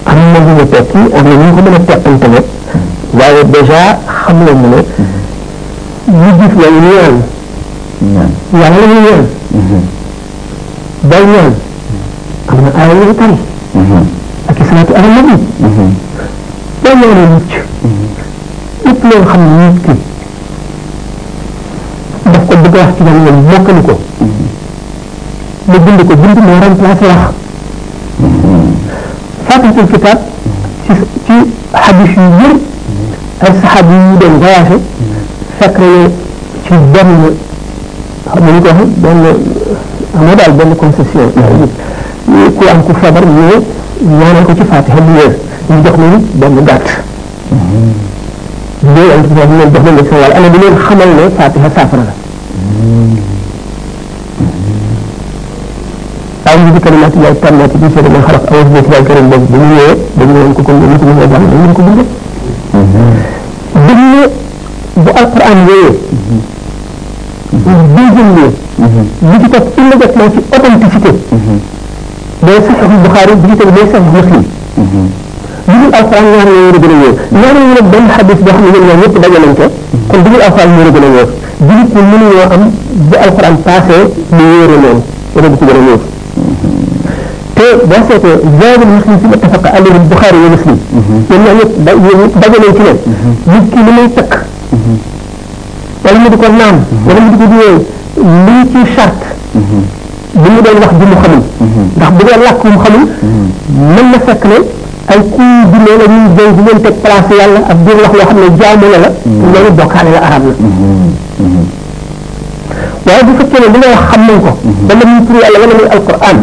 am 0.05 0.19
na 0.33 0.39
lu 0.45 0.51
ñu 0.57 0.69
tekki 0.69 1.01
am 1.15 1.23
na 1.27 1.33
ñu 1.35 1.55
ko 1.55 1.61
mën 1.61 1.75
a 1.75 1.79
tekkante 1.79 2.27
nag 2.27 2.45
waaye 3.19 3.41
dèjà 3.53 3.81
xam 4.21 4.37
la 4.45 4.51
mu 4.51 4.67
ne 4.67 4.79
ñu 6.11 6.29
gis 6.37 6.53
la 6.61 6.67
ñu 6.77 6.91
ñaan 6.91 8.25
yàlla 8.59 8.85
la 8.85 8.87
ñu 8.93 8.99
ñaan 9.05 9.27
day 11.03 11.25
ñaan 11.31 11.53
አለመቃወም 12.53 13.01
ይታል 13.11 13.33
አኪስራት 14.51 14.89
አለመብ 14.99 15.29
በየነች 16.83 17.51
lépp 18.85 19.01
loo 19.09 19.21
xam 19.29 19.41
ne 19.57 19.67
nit 19.75 19.85
ki 22.21 22.31
daf 22.31 22.41
ko 22.47 22.53
bëgg 22.63 22.75
wax 22.79 22.89
ci 22.97 23.01
yàlla 23.05 23.21
loolu 23.25 23.43
mokkali 23.49 23.81
ko 23.87 23.93
mu 25.69 25.77
bind 25.85 26.01
ko 26.09 26.13
bind 26.21 26.37
moo 26.47 26.57
remplacé 26.63 27.07
wax 27.11 27.33
fatihatul 29.47 29.87
kitab 29.93 30.17
ci 30.85 30.93
ci 31.25 31.35
xadis 31.83 32.13
yu 32.19 32.25
yër 32.41 32.55
ay 33.43 33.53
saxaab 33.59 33.87
yu 33.93 34.01
doon 34.21 34.35
voyagé 34.43 34.77
fekk 35.59 35.77
na 35.85 35.95
ci 36.65 36.73
benn 36.93 37.13
xam 38.29 38.37
nga 38.43 38.51
ñu 38.55 38.61
ko 38.65 38.73
wax 38.79 38.91
benn 39.05 39.23
xam 40.11 40.21
nga 40.25 40.35
daal 40.41 40.53
benn 40.59 40.71
concession 40.83 41.67
ku 42.57 42.61
am 42.67 42.77
ku 42.85 42.91
feebar 42.99 43.25
ñëw 43.35 43.55
ñaanal 44.17 44.43
ko 44.47 44.51
ci 44.57 44.63
Fatiha 44.65 44.99
bu 45.05 45.11
wér 45.13 45.33
ñu 45.69 45.83
jox 45.85 45.95
leen 45.99 46.19
benn 46.39 46.63
gàtt. 46.63 46.85
loolu 48.81 49.11
am 49.13 49.21
ci 49.27 49.33
boobu 49.33 49.53
ñoom 49.57 49.71
jox 49.73 49.83
leen 49.83 50.03
ko 50.03 50.49
di 50.51 50.59
leen 50.63 50.77
xamal 50.77 51.09
ne 51.15 51.25
Fatiha 51.35 51.69
saafara 51.75 52.03
la. 52.09 52.13
أعوذ 56.47 56.71
بكلمات 56.75 57.13
الله 57.15 57.29
التامات 57.29 57.71
من 57.81 57.89
شر 57.95 58.05
ما 58.13 58.19
خلق 58.27 58.43
أعوذ 58.53 58.67
بالله 58.73 58.97
الكريم 58.99 59.27
بوب 59.31 59.43
bu 59.49 59.55
ñu 59.57 59.65
ñëwee 59.69 59.95
dañu 60.17 60.33
leen 60.33 60.53
ko 60.53 60.61
kon 60.63 60.73
ñu 60.73 60.85
bu 60.99 61.13
ñu 63.93 64.23
bu 65.03 65.09
alquran 65.17 65.55
ñëwee 65.57 65.89
bu 67.49 67.71
jël 68.15 69.29
li 69.29 69.35
ci 69.43 69.49
topp 69.49 69.65
ci 69.73 70.41
authenticité 70.55 71.11
day 72.43 72.59
saxaxul 72.59 72.99
buxaari 73.03 73.33
jiital 73.43 73.71
day 73.77 73.85
sax 73.91 74.03
muslim 74.15 74.43
digul 75.69 75.91
alquran 75.99 76.23
ñaar 76.31 76.45
ñoo 76.51 76.71
la 76.73 76.79
gën 76.83 76.93
a 76.93 76.99
wóor 76.99 77.15
ñaar 77.39 77.55
ñu 77.55 77.73
nag 77.77 77.87
benn 77.93 78.05
xadis 78.15 78.39
boo 78.43 78.53
xam 78.53 78.63
ne 78.71 78.79
ñoom 78.85 78.99
ñëpp 79.01 79.15
daje 79.23 79.39
nañ 79.43 79.53
ko 79.59 79.65
kon 80.09 80.19
digul 80.25 80.41
alquran 80.47 80.67
ñoo 80.73 80.85
la 80.87 80.91
gën 80.93 81.05
a 81.07 81.09
wóor 81.15 81.29
digul 81.67 81.87
ñu 81.95 82.01
mënu 82.11 82.25
ñoo 82.35 82.45
am 82.55 82.63
bu 83.09 83.15
alquran 83.25 83.55
passé 83.67 83.97
mu 84.35 84.43
wóore 84.53 84.75
leen 84.83 84.99
wala 85.35 85.47
bu 85.51 85.55
ci 85.61 85.65
gën 85.69 85.77
a 85.79 85.81
wóor 85.87 86.01
te 87.57 87.65
boo 87.89 88.01
seetee 88.07 88.37
zaadul 88.59 88.91
muslim 88.97 89.17
fi 89.21 89.25
muttafaqa 89.31 89.69
alayhi 89.77 89.99
buxaari 90.11 90.39
wa 90.45 90.49
muslim 90.55 90.77
ñoom 91.29 91.43
ñaar 91.45 91.55
ñëpp 91.59 91.71
daje 91.85 92.09
nañ 92.11 92.71
ci 92.77 92.83
ne 92.83 92.91
nit 93.53 93.67
ki 93.73 93.81
li 93.87 93.91
muy 93.97 94.07
takk 94.17 94.31
wala 96.03 96.17
mu 96.21 96.27
di 96.33 96.37
ko 96.41 96.47
naan 96.59 96.77
wala 97.07 97.19
mu 97.23 97.29
di 97.33 97.37
ko 97.41 97.45
diwee 97.51 97.77
li 98.45 98.57
ci 98.71 98.79
charte 98.93 99.23
bi 100.41 100.47
mu 100.53 100.59
doon 100.65 100.77
wax 100.83 100.93
bi 100.99 101.05
mu 101.11 101.15
xamul 101.21 101.43
ndax 101.97 102.11
bu 102.15 102.21
dee 102.27 102.37
làkk 102.45 102.63
mu 102.65 102.77
xamul 102.83 103.05
mën 103.95 104.07
na 104.11 104.17
fekk 104.27 104.43
ne 104.49 104.57
ay 105.11 105.17
kuy 105.33 105.45
dundé 105.73 105.91
la 106.01 106.05
ñuy 106.11 106.25
jël 106.37 106.51
di 106.57 106.61
leen 106.65 106.79
teg 106.83 106.93
place 107.03 107.33
yàlla 107.39 107.59
ak 107.71 107.77
biir 107.85 107.97
wax 108.03 108.11
loo 108.17 108.25
xam 108.27 108.37
ne 108.43 108.49
jaamu 108.59 108.87
la 108.93 108.97
la 108.99 109.09
loolu 109.53 109.71
bokkaale 109.77 110.11
la 110.15 110.19
arab 110.27 110.43
la 113.05 113.11
waaye 113.13 113.23
bu 113.27 113.31
fekkee 113.39 113.59
ne 113.61 113.67
li 113.73 113.77
nga 113.79 113.89
wax 113.93 114.03
xam 114.11 114.21
nañ 114.27 114.39
ko 114.45 114.49
wala 114.89 115.03
muy 115.09 115.19
tur 115.27 115.35
yàlla 115.43 115.57
wala 115.61 115.73
muy 115.79 115.87
alquran 115.95 116.37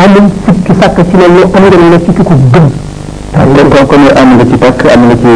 amul 0.00 0.26
fukki 0.46 0.72
sàkk 0.80 0.98
ci 1.10 1.14
ne 1.20 1.26
loo 1.34 1.46
am 1.54 1.60
nga 1.64 1.76
ne 1.92 1.98
ci 2.04 2.10
ki 2.16 2.22
ko 2.28 2.34
gëm 2.52 2.66
kon 3.54 3.66
kon 3.72 3.84
kon 3.90 4.02
am 4.20 4.28
nga 4.36 4.44
ci 4.50 4.56
takk 4.62 4.80
am 4.94 5.00
nga 5.06 5.14
ci 5.22 5.30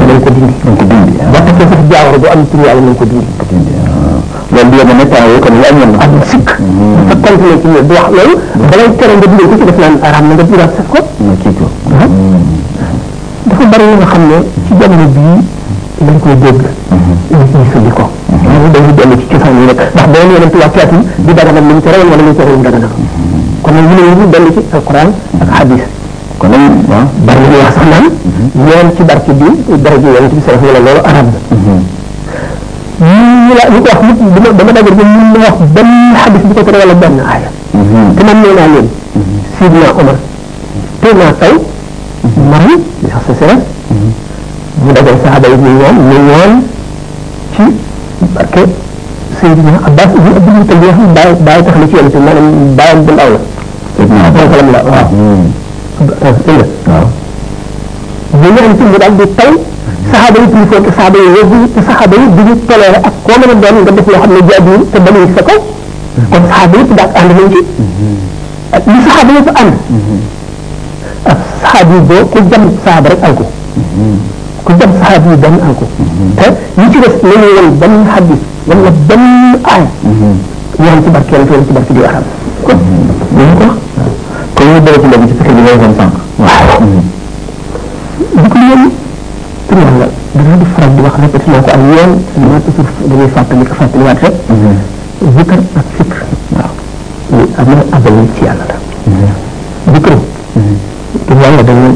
nañ 0.07 0.21
ko 0.21 0.31
dindi 0.37 0.53
nañ 0.65 0.77
ko 0.77 0.85
dindi 0.85 1.17
ah. 1.25 1.31
ba 1.33 1.39
fekkee 1.47 1.67
sax 1.73 1.81
jaawar 1.91 2.19
bu 2.21 2.27
am 2.33 2.41
ci 2.51 2.57
yàlla 2.65 2.81
nañ 2.87 2.95
ko 2.99 3.05
dindi 3.09 3.73
ah. 3.81 4.21
loolu 4.53 4.69
di 4.71 4.77
yemane 4.77 5.05
temps 5.09 5.23
yooyu 5.25 5.39
kon 5.41 5.55
lu 5.57 5.65
amoon 5.71 5.91
na 5.97 6.05
ak 6.05 6.13
sikk 6.29 6.45
dafa 6.45 6.61
hmm. 6.61 7.09
continué 7.25 7.55
ci 7.61 7.67
ñoom 7.73 7.85
di 7.89 7.95
wax 7.97 8.09
loolu 8.17 8.35
hmm. 8.37 8.69
balay 8.71 8.89
tere 9.01 9.13
nga 9.17 9.27
dindi 9.33 9.43
ko 9.51 9.55
ci 9.57 9.65
def 9.71 9.79
naan 9.81 9.95
aram 10.07 10.25
na 10.29 10.33
nga 10.37 10.45
diraat 10.51 10.73
saf 10.77 10.87
ko 10.93 10.99
ah. 11.01 11.05
hmm. 11.17 12.45
dafa 13.49 13.63
bari 13.73 13.85
yi 13.91 13.95
nga 14.01 14.07
xam 14.13 14.23
ne 14.29 14.37
ci 14.67 14.73
jamono 14.81 15.07
bii 15.17 15.37
dañ 16.07 16.17
koy 16.21 16.35
dégg 16.43 16.61
nit 16.69 17.51
ñi 17.57 17.65
sëndi 17.73 17.91
ko 17.99 18.05
loolu 18.45 18.69
dañu 18.77 18.91
dellu 18.97 19.15
ci 19.19 19.27
cosaan 19.35 19.55
yi 19.59 19.65
rek 19.73 19.79
ndax 19.97 20.07
boo 20.13 20.25
yeneen 20.37 20.51
tubaab 20.53 20.73
ci 20.77 20.81
at 20.85 20.93
yi 20.93 21.01
di 21.17 21.33
daganal 21.33 21.65
wala 21.65 22.89
kon 23.63 23.75
nag 23.75 23.85
ñu 23.89 23.95
ne 24.05 24.13
ñu 24.21 24.25
dellu 24.31 24.51
ci 24.53 24.61
alquran 24.71 25.09
ak 25.41 25.51
hadith 25.65 25.89
kon 26.39 26.49
nag 26.49 26.73
waaw 26.89 27.11
wax 27.61 27.75
sax 27.75 27.85
naan 27.93 28.05
mhm. 28.55 28.87
ci 28.97 29.03
barke 29.05 29.33
bi 29.33 29.47
daraja 29.83 30.09
yonent 30.15 30.33
bi 30.35 30.41
sallallahu 30.45 30.69
alayhi 30.69 30.87
loolu 30.87 31.03
arab 31.11 31.27
la 31.33 31.39
mhm. 31.57 31.81
ñu 33.47 33.55
la 33.59 33.63
ñu 33.73 33.79
ko 33.83 33.87
wax 33.93 34.01
nit 34.07 34.17
dama 34.35 34.49
dama 34.59 34.71
daje 34.77 34.91
ba 34.93 34.97
mun 35.83 35.95
ko 36.55 36.61
tere 36.63 36.79
wala 36.85 36.95
benn 36.95 37.15
aaya 37.25 37.49
mhm. 37.73 38.07
te 38.17 38.21
man 38.25 38.37
nee 38.43 38.53
naa 38.57 38.67
leen 38.75 38.89
Sidna 39.59 39.89
Omar 39.99 40.17
te 41.01 41.09
naa 41.17 41.33
taw 41.41 41.55
maram 42.51 42.69
li 42.69 42.75
sax 43.11 43.21
sa 43.27 43.33
sere 43.41 43.55
mu 44.85 44.91
dajal 44.93 45.17
saxaaba 45.25 45.47
yi 45.49 45.55
ñu 45.57 45.61
na 45.65 45.69
ci 47.57 47.65
yonent 49.41 49.61
maanaam 54.17 54.73
baayam 54.77 55.13
ëllëg 56.01 56.13
waaw 56.87 57.07
ñu 58.41 58.49
ñaan 58.55 58.77
ci 58.79 58.85
mu 58.85 58.99
daal 58.99 59.13
di 59.17 59.25
taw 59.35 59.53
saxaaba 60.11 60.39
yi 60.43 60.49
tilifoo 60.53 60.81
te 60.85 60.89
saxaaba 60.97 61.17
yi 61.19 61.29
wëgg 61.37 61.53
te 61.75 61.81
saxaaba 61.87 62.17
yi 62.21 62.27
duñu 62.37 62.55
toléré 62.69 62.99
ak 63.09 63.15
koo 63.25 63.37
mën 63.41 63.51
a 63.51 63.55
doon 63.57 63.81
nga 63.83 63.93
def 63.97 64.07
loo 64.07 64.21
xam 64.21 64.33
ne 64.37 64.41
jaaduwul 64.49 64.83
te 64.93 64.99
bañuy 65.05 65.29
sa 65.35 65.43
kaw 65.49 65.59
kon 66.31 66.43
saxaaba 66.49 66.75
yëpp 66.81 66.91
daal 66.99 67.11
ànd 67.19 67.31
nañ 67.37 67.49
ci 68.83 68.91
li 68.93 68.99
saxaaba 69.07 69.31
yëpp 69.37 69.49
ànd 69.61 69.75
ak 71.33 71.39
saxaaba 71.63 71.93
yi 71.97 72.01
boo 72.09 72.23
ku 72.33 72.39
jam 72.51 72.63
saxaaba 72.77 73.09
rek 73.09 73.21
alko 73.29 73.45
ku 74.65 74.71
jam 74.79 74.91
saxaaba 75.01 75.29
yi 75.33 75.37
benn 75.43 75.57
alko 75.69 75.85
te 76.37 76.47
li 76.81 76.87
ci 76.93 76.99
des 77.05 77.15
nañu 77.29 77.49
woon 77.57 77.69
benn 77.81 77.95
xadis 78.13 78.43
wala 78.69 78.91
benn 79.09 79.25
aay 79.73 79.85
ñaan 80.83 80.99
ci 81.05 81.09
barkeel 81.11 81.43
ci 81.49 81.73
barke 81.73 81.93
bi 81.97 82.01
waxam 82.05 82.25
ko 82.65 82.71
dañu 83.37 83.55
ko 83.59 83.65
wax 83.65 83.77
dañoo 84.67 84.81
dellusi 84.81 85.05
léegi 85.07 85.27
ci 85.29 85.35
fekk 85.39 85.51
bi 85.55 85.61
nga 85.63 85.71
waxoon 85.73 85.95
sànq. 85.97 86.15
waaw. 86.39 86.61
bu 86.81 86.87
mm-hmm. 86.87 88.47
ko 88.51 88.57
ñëwee 88.57 88.91
tur 89.69 89.79
yàlla 89.79 90.07
dañoo 90.37 90.57
di 90.59 90.65
faral 90.75 90.91
di 90.97 91.01
wax 91.07 91.15
répété 91.23 91.47
naa 91.51 91.63
ko 91.63 91.69
ak 91.71 91.81
yoon 91.95 92.13
dañoo 92.35 92.61
toujours 92.67 92.91
dañuy 93.09 93.29
fàttali 93.35 93.65
ko 93.65 93.75
fàttaliwaat 93.77 94.19
rek. 94.23 94.35
Mm-hmm. 94.51 95.33
zikar 95.37 95.61
ak 95.81 95.87
fikr. 95.97 96.19
waaw 96.57 96.73
muy 97.31 97.47
amal 97.63 97.81
abal 97.97 98.15
ci 98.35 98.41
yàlla 98.45 98.65
la. 98.71 98.77
Mm-hmm. 98.77 99.93
zikar. 99.95 100.19
tur 101.27 101.39
yàlla 101.43 101.63
dañoo 101.63 101.91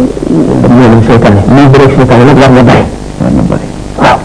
dañoo 0.63 0.89
leen 0.91 1.03
seytaane 1.11 1.41
muy 1.51 1.67
bëreeg 1.75 1.93
seytaane 1.99 2.23
nag 2.25 2.39
war 2.39 2.51
na 2.55 2.63
bëri. 2.71 2.85
war 3.99 4.17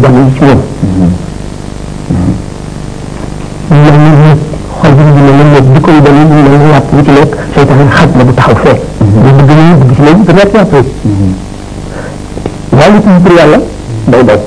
na 0.00 0.08
ci 0.32 0.40
moom. 0.40 0.60
koy 5.86 6.00
demee 6.04 6.24
mu 6.24 6.34
mel 6.42 6.58
ni 6.62 6.68
yàpp 6.74 6.86
bu 6.92 7.00
ci 7.06 7.12
lekk 7.18 7.32
seytaan 7.54 7.88
xaj 7.96 8.10
na 8.18 8.24
bu 8.26 8.32
taxaw 8.34 8.54
fee. 8.62 8.80
bu 9.22 9.28
bëgg 9.38 9.50
ñu 9.66 9.74
dugg 9.80 9.90
ci 9.96 10.02
léegi 10.06 10.22
te 10.26 10.32
nekk 10.32 10.54
yàpp 10.58 10.72
yi. 10.74 10.82
Mhm. 11.10 11.30
waaye 12.76 12.90
li 12.94 12.98
ci 13.04 13.10
pour 13.24 13.32
yàlla 13.38 13.58
day 14.12 14.22
daw 14.26 14.38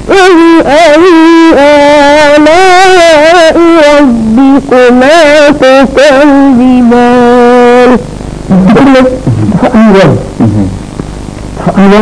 فبأي 0.07 1.24
آلاء 1.55 3.57
ربكما 3.97 5.49
تكذبان 5.49 7.97
فأولا 9.61 10.05
فأولا 11.65 12.01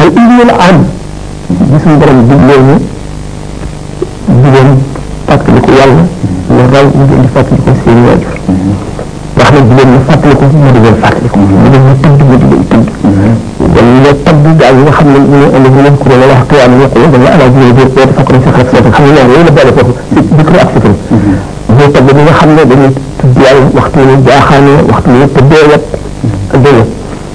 al 0.00 0.06
ibni 0.06 0.44
la 0.50 0.56
am 0.68 0.78
bi 1.50 1.76
suñu 1.82 1.96
borom 1.98 2.18
digloo 2.28 2.60
ñu 2.66 2.78
jigéen 4.44 4.70
fàttaliku 5.26 5.70
yàlla 5.78 6.04
lu 6.54 6.62
raw 6.72 6.84
ñu 6.84 7.02
indi 7.14 7.28
fàttaliku 7.34 7.72
seen 7.84 7.98
waajur 8.04 8.34
wax 9.36 9.48
na 9.52 9.60
jigéen 9.68 9.88
ñu 9.92 9.98
fàttaliku 10.08 10.44
mu 10.50 10.68
di 10.74 10.80
leen 10.84 10.96
fàttaliku 11.04 11.36
mu 11.38 11.44
di 11.44 11.68
leen 11.74 11.96
tëdd 12.00 12.20
mu 12.24 12.34
di 12.38 12.46
leen 12.48 12.64
tëdd 12.64 12.96
wala 12.96 13.20
ñu 13.84 13.98
leen 14.04 14.18
tëdd 14.24 14.44
gaa 14.60 14.72
yi 14.74 14.82
nga 14.84 14.92
xam 14.96 15.08
ne 15.12 15.18
ñu 15.20 15.38
indi 15.56 15.68
ñu 15.74 15.80
leen 15.84 15.96
kuréel 16.00 16.22
wax 16.32 16.42
qiyaam 16.48 16.72
ñu 16.78 16.86
ko 16.90 16.96
wala 17.12 17.28
ala 17.34 17.44
jigéen 17.54 17.74
bi 17.76 17.84
ko 17.92 18.00
dafa 18.08 18.22
ko 18.24 18.32
sax 18.44 18.56
rek 18.56 18.68
sax 18.72 18.86
xam 18.96 19.04
nga 19.12 19.22
loolu 19.28 19.44
la 19.48 19.52
bëri 19.56 19.72
foofu 19.76 19.92
dikru 20.36 20.56
ak 20.64 20.68
fikru 20.72 20.92
ñu 21.78 21.84
tëdd 21.92 22.08
ñi 22.14 22.22
nga 22.24 22.34
xam 22.40 22.50
ne 22.56 22.62
dañuy 22.70 22.92
tudd 23.20 23.36
yàlla 23.44 23.64
waxtu 23.76 23.98
ñu 24.00 24.16
jaaxaane 24.26 24.72
waxtu 24.92 25.08
ñu 25.12 25.26
tëddee 25.36 25.64
wet 25.70 25.84
ak 26.54 26.88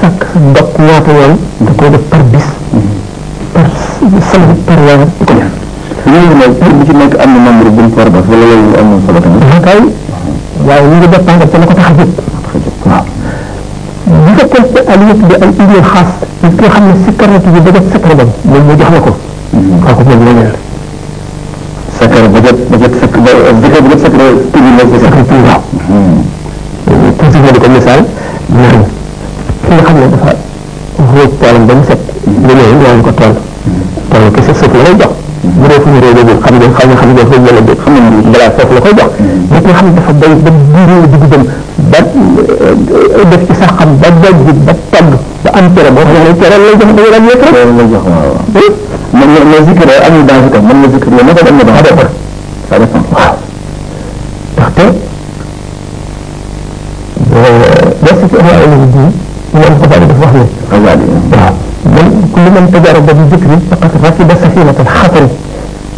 sàkk 0.00 0.26
sa 0.28 0.38
dog 0.54 0.68
ñaata 0.78 1.10
yoon 1.10 1.38
da 1.60 1.70
koy 1.78 1.90
def 1.90 2.02
par 2.10 2.22
bis 2.32 2.46
mm-hmm. 2.74 2.94
par 3.54 3.64
semaine 4.30 4.60
par 4.66 4.78
weer 4.84 4.98
yooyu 6.04 6.36
nag 6.36 6.52
kër 6.60 6.72
bu 6.76 6.84
ci 6.84 6.92
nekk 6.92 7.14
am 7.18 7.30
na 7.32 7.40
membre 7.40 7.70
bu 7.70 7.80
mu 7.82 7.90
for 7.96 8.04
def 8.10 8.26
wala 8.28 8.44
loolu 8.46 8.76
am 8.78 8.86
na 8.92 8.98
solo 9.06 9.18
tamit. 9.20 9.42
kay 9.64 9.80
waaye 10.64 10.88
ñu 10.88 10.96
ngi 10.96 11.08
dépendre 11.08 11.46
te 11.48 11.56
la 11.58 11.64
ko 11.66 11.74
tax 11.74 11.84
a 11.88 11.94
jóg. 11.96 12.08
waaw 12.84 13.04
bu 14.24 14.30
fekkoon 14.38 14.64
te 14.74 14.80
aliyet 14.92 15.20
bi 15.26 15.34
ay 15.34 15.48
idée 15.64 15.82
xaas 15.92 16.10
nit 16.44 16.52
ki 16.56 16.60
nga 16.62 16.72
xam 16.74 16.84
ne 16.88 16.92
sikkar 17.04 17.28
na 17.32 17.38
bi 17.40 17.60
bëgg 17.64 17.76
a 17.80 17.80
sikkar 17.92 18.12
ba 18.14 18.24
moom 18.44 18.64
mu 18.66 18.72
jox 18.78 18.90
la 18.92 19.00
ko. 19.00 19.10
Hmm. 19.14 19.70
kooku 19.86 20.02
moom 20.04 20.20
leneen 20.24 20.44
la. 20.44 20.52
sikkar 21.98 22.22
ba 22.32 22.38
jot 22.46 22.58
ba 22.70 22.74
jot 22.82 22.94
sikk 23.00 23.14
ba 23.24 23.30
zikar 23.64 23.80
ba 23.82 23.88
jot 23.94 24.00
sikk 24.04 24.14
ba 24.20 24.26
tudd 24.52 24.66
na 24.76 24.84
si 24.92 24.96
sikk 25.00 25.14
tudd 25.14 25.44
waaw. 25.48 25.62
pour 27.16 27.28
si 27.32 27.38
di 27.40 27.60
ko 27.64 27.68
misaal 27.76 28.02
ñaar 28.52 28.78
ki 29.64 29.72
nga 29.72 29.82
xam 29.88 29.96
ne 30.04 30.08
dafa 30.14 30.30
wóor 31.00 31.30
toolam 31.40 31.64
ba 31.66 31.72
mu 31.74 31.84
set. 31.88 32.00
lu 32.44 32.52
ñëwee 32.52 32.92
ñu 32.96 33.02
ko 33.08 33.12
tool 33.16 33.32
hmm. 33.40 33.80
tool 34.12 34.24
kese 34.36 34.52
suuf 34.54 34.74
la 34.76 34.82
lay 34.84 34.96
jox. 35.00 35.23
dañ 36.64 36.64
xaw 36.78 36.86
ma 36.86 36.96
xam 37.00 37.10
nga 37.14 37.24
fa 37.30 37.36
wala 37.46 37.60
déet 37.68 37.78
xam 37.84 37.94
nga 37.94 38.20
balaa 38.32 38.50
foofu 38.56 38.74
la 38.74 38.80
koy 38.80 38.92
jox 38.98 39.10
da 39.50 39.58
nga 39.60 39.72
xam 39.76 39.86
dafa 39.96 40.12
bay 40.20 40.32
ba 40.44 40.50
diiroo 40.72 41.06
di 41.12 41.18
dem 41.32 41.44
ba 41.92 41.98
def 43.30 43.42
ci 43.46 43.52
sa 43.60 43.66
xam 43.78 43.90
ba 44.00 44.08
dajj 44.22 44.46
ba 44.66 44.72
tagg 44.90 45.10
ba 45.44 45.50
am 45.58 45.74
tere 45.74 45.90
boo 45.94 46.02
xam 46.10 46.22
ne 46.24 46.32
tere 46.40 46.56
lay 46.64 46.74
jox 46.80 46.90
da 46.96 47.18
nga 47.20 47.28
yëpp 47.28 47.44
rek 47.54 47.70
lay 47.78 47.86
jox 47.92 48.04
waaw 48.08 48.36
man 49.12 49.28
la 49.34 49.40
la 49.52 49.58
zikr 49.66 49.90
amul 50.08 50.22
dans 50.28 50.44
ko 50.52 50.58
man 50.66 50.76
la 50.82 50.88
zikr 50.92 51.08
la 51.16 51.22
naka 51.26 51.42
dem 51.44 51.54
na 51.56 51.64
ba 51.64 51.80
def 51.84 51.98
ça 52.68 52.76
dépend 52.80 53.04
waaw 53.12 53.36
ndaxte 54.56 54.84
def 58.04 58.18
ci 58.28 58.36
xaar 58.44 58.60
la 58.62 58.76
di 58.94 59.02
ñam 59.54 59.78
ko 59.78 59.84
fa 59.90 59.96
def 60.00 60.18
wax 60.22 60.32
ni 60.40 60.46
xawaali 60.70 61.04
waaw 61.34 61.54
man 61.96 62.08
kullu 62.32 62.48
man 62.56 62.66
tajaraba 62.72 63.12
bi 63.18 63.22
zikri 63.30 63.56
faqad 63.68 63.92
rasiba 64.04 64.34
safinata 64.40 64.82
al-khatr 64.84 65.26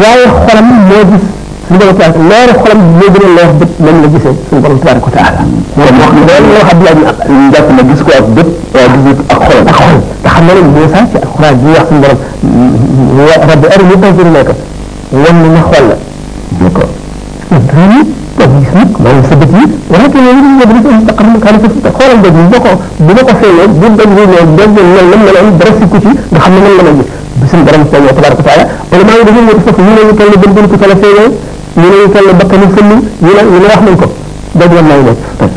waaye 0.00 0.26
xolam 0.30 0.66
moo 0.88 1.02
gis 1.10 1.22
suñu 1.66 1.78
borom 1.80 1.96
tabaraka 1.98 2.20
leeru 2.30 2.52
xolam 2.62 2.78
moo 2.94 3.10
gën 3.14 3.24
a 3.28 3.34
leer 3.36 3.50
bët 3.58 3.72
moom 3.84 3.96
la 4.02 4.08
gisee 4.14 4.34
suñu 4.48 4.60
borom 4.62 4.78
tabaraka 4.78 5.10
taala 5.16 5.40
loolu 5.74 6.48
la 6.54 6.60
wax 6.60 6.68
Abdoulaye 6.70 7.00
ñu 7.30 7.50
jàpp 7.52 7.68
na 7.76 7.82
gis 7.90 8.00
ko 8.06 8.10
ak 8.20 8.26
bët 8.36 8.48
gis 9.04 9.18
ak 9.34 9.38
xolam 9.46 9.64
ak 9.70 9.76
xolam 9.80 9.98
te 10.22 10.28
xam 10.32 10.42
na 10.46 10.52
ne 10.54 10.60
moo 10.70 10.86
sax 10.94 11.04
ci 11.12 11.16
alxuraan 11.24 11.56
bi 11.62 11.72
wax 11.76 11.86
suñu 11.90 12.00
borom 12.00 13.40
rabbi 13.50 13.66
arini 13.74 13.94
anzur 14.06 14.26
ilayka 14.30 14.54
wan 15.12 15.36
na 15.52 15.60
xool 15.68 15.86
la 15.90 15.96
d'accord 16.60 18.18
حديثي 18.50 18.50
mooy 19.02 19.18
sa 19.28 19.34
bët 19.38 19.50
yi 19.54 19.62
waaye 19.90 20.32
ñu 20.34 20.42
ngi 20.42 20.56
ñëw 20.56 20.80
dafa 20.82 20.94
am 20.94 21.04
taqam 21.06 21.38
ka 21.42 21.50
dafa 21.54 21.68
ci 21.70 21.78
xoolal 21.96 22.20
dëgg 22.24 22.38
bu 22.50 22.58
ko 22.62 22.70
bu 23.04 23.10
ma 23.14 23.20
ko 23.28 23.32
feeñoo 23.40 23.66
bu 23.80 23.86
dëgg 23.96 24.12
ñu 24.14 24.24
ñëw 24.30 24.46
dëgg 24.56 24.76
lool 24.90 25.08
lam 25.10 25.22
la 25.34 25.40
am 25.40 25.48
dara 25.58 25.70
sikku 25.78 25.96
ci 26.00 26.08
nga 26.30 26.40
xam 26.42 26.52
ne 26.54 26.60
man 26.64 26.74
la 26.76 26.82
ma 26.82 26.90
gis 26.98 27.06
bi 27.40 27.46
suñu 27.48 27.62
borom 27.66 27.82
feeñoo 27.90 28.12
tabaraka 28.16 28.42
taala 28.46 28.64
wala 28.90 29.02
maa 29.06 29.14
ngi 29.16 29.24
dañu 29.26 29.40
ñëw 29.46 29.60
foofu 29.64 29.80
ñu 29.86 29.92
lañu 29.98 30.12
toll 30.18 30.34
bën 30.42 30.50
bën 30.54 30.66
ko 30.70 30.76
tala 30.82 30.94
feeñoo 31.02 31.28
ñu 31.78 31.84
lañu 31.92 32.08
toll 32.14 32.28
bakkanu 32.40 32.66
fënd 32.74 32.92
ñu 33.22 33.30
la 33.38 33.42
ñu 33.48 33.56
la 33.62 33.66
wax 33.70 33.80
nañ 33.86 33.96
ko 34.00 34.06
dëgg 34.58 34.72
la 34.76 34.82
may 34.90 35.00
nekk 35.06 35.20
toj 35.38 35.52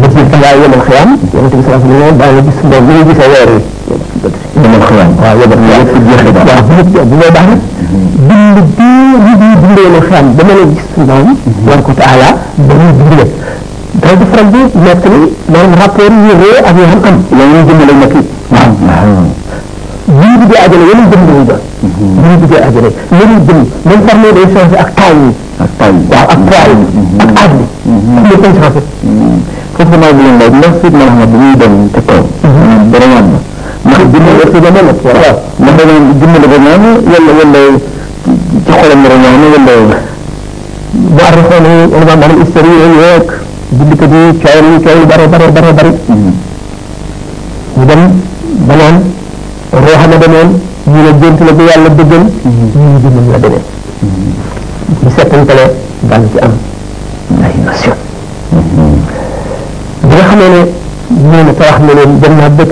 bët 0.00 0.12
yi 0.18 0.24
ka 0.30 0.36
yaay 0.44 0.56
yemal 0.64 0.82
xiyam 0.88 1.10
yéen 1.34 1.48
tamit 1.52 1.66
salaam 1.68 1.82
ñu 1.88 1.96
leen 2.00 2.16
bàyyi 2.20 2.40
gis 2.48 2.58
mboo 2.66 2.80
bu 2.86 2.90
ñu 2.96 3.02
gisee 3.10 3.30
weer 3.34 3.50
yi 3.54 3.60
yemal 4.62 4.82
xiyam 4.88 5.10
waaw 5.20 5.36
yemal 5.42 5.60
xiyam 5.84 7.04
bu 7.12 7.14
ñu 7.20 7.28
baax 7.36 7.48
bind 8.24 8.24
bi 8.24 8.24
ñu 8.24 8.24
di 8.24 8.24
bindee 9.60 9.88
na 9.94 10.00
xam 10.08 10.26
ba 10.36 10.42
mën 10.48 10.60
a 10.64 10.66
gis 10.66 10.82
moom 11.04 11.28
war 11.68 11.80
ko 11.84 11.92
taala 11.92 12.28
ba 12.68 12.74
ñu 12.80 12.86
bindee 12.98 13.28
day 14.00 14.14
def 14.18 14.32
rek 14.36 14.46
bi 14.52 14.58
nekk 14.84 15.04
ni 15.12 15.20
maanaam 15.52 15.72
rapport 15.80 16.12
yi 16.24 16.32
ree 16.40 16.56
ak 16.68 16.76
yoo 16.76 16.88
xam 16.88 17.02
am 17.04 17.18
la 17.36 17.44
ñu 17.44 17.62
bind 17.68 17.86
lay 17.88 17.96
nekk 18.02 18.14
bii 20.14 20.36
bi 20.48 20.56
ajale 20.64 20.84
yeneen 20.88 21.08
bind 21.12 21.26
yu 21.36 21.44
ba 21.48 21.56
bii 22.22 22.48
bi 22.48 22.56
ajale 22.66 22.90
yeneen 23.20 23.40
bind 23.48 23.66
même 23.88 24.00
par 24.06 24.16
ne 24.18 24.32
day 24.32 24.46
changé 24.54 24.76
ak 24.76 24.90
taay 24.96 25.14
yi 25.24 25.30
ak 25.60 25.70
taay 25.78 25.92
waaw 26.10 26.28
ak 26.34 26.40
taay 26.50 26.70
yi 26.70 26.84
ak 27.20 27.28
aaj 27.40 27.52
bi 27.84 28.18
ak 28.18 28.30
le 28.30 28.36
temps 28.42 28.60
changé 28.60 28.80
foofu 29.76 29.96
naa 30.00 30.12
bu 30.12 30.22
leen 30.24 30.38
laaj 30.40 30.52
ndax 30.58 30.74
sit 30.80 30.92
man 30.92 31.08
xam 31.18 31.30
bu 31.30 31.36
muy 31.40 31.56
dem 31.60 31.74
te 31.92 32.00
kaw 32.08 32.22
dara 32.92 33.06
ñaan 33.12 33.28
ma 33.84 33.90
ndax 33.90 34.06
bind 34.12 34.28
la 34.38 34.44
ko 34.52 34.58
dama 34.64 34.80
la 34.88 34.92
waaw 35.04 35.34
ndax 35.60 35.74
dama 35.76 35.98
bind 36.20 36.34
la 36.42 36.46
ko 36.52 36.56
ñaan 36.64 36.84
yàlla 37.12 37.32
yàlla 37.40 37.92
تدخل 38.66 38.92
المريان 38.92 39.24
واللوم 39.52 39.90
بعرفني 41.18 41.74
أنا 41.84 42.04
بعمل 42.14 42.36
السريع 42.46 42.78
اليك 42.92 43.26
جدك 43.78 44.02
دي 44.12 44.22
كاين 44.44 44.66
كاين 44.84 45.02
برا 45.08 45.26
برا 45.32 45.48
برا 45.56 45.70
برا 45.78 45.90
ودم 47.76 48.02
بنان 48.68 48.96
الروح 49.74 50.02
ما 50.10 50.16
من 50.86 51.04
الجنت 51.12 51.40
من 51.46 51.98
ام 56.14 56.56
برحمني 60.10 60.60
من 61.10 61.56
ترحمني 61.58 61.94
بيت 61.94 62.24
المقدس 62.26 62.70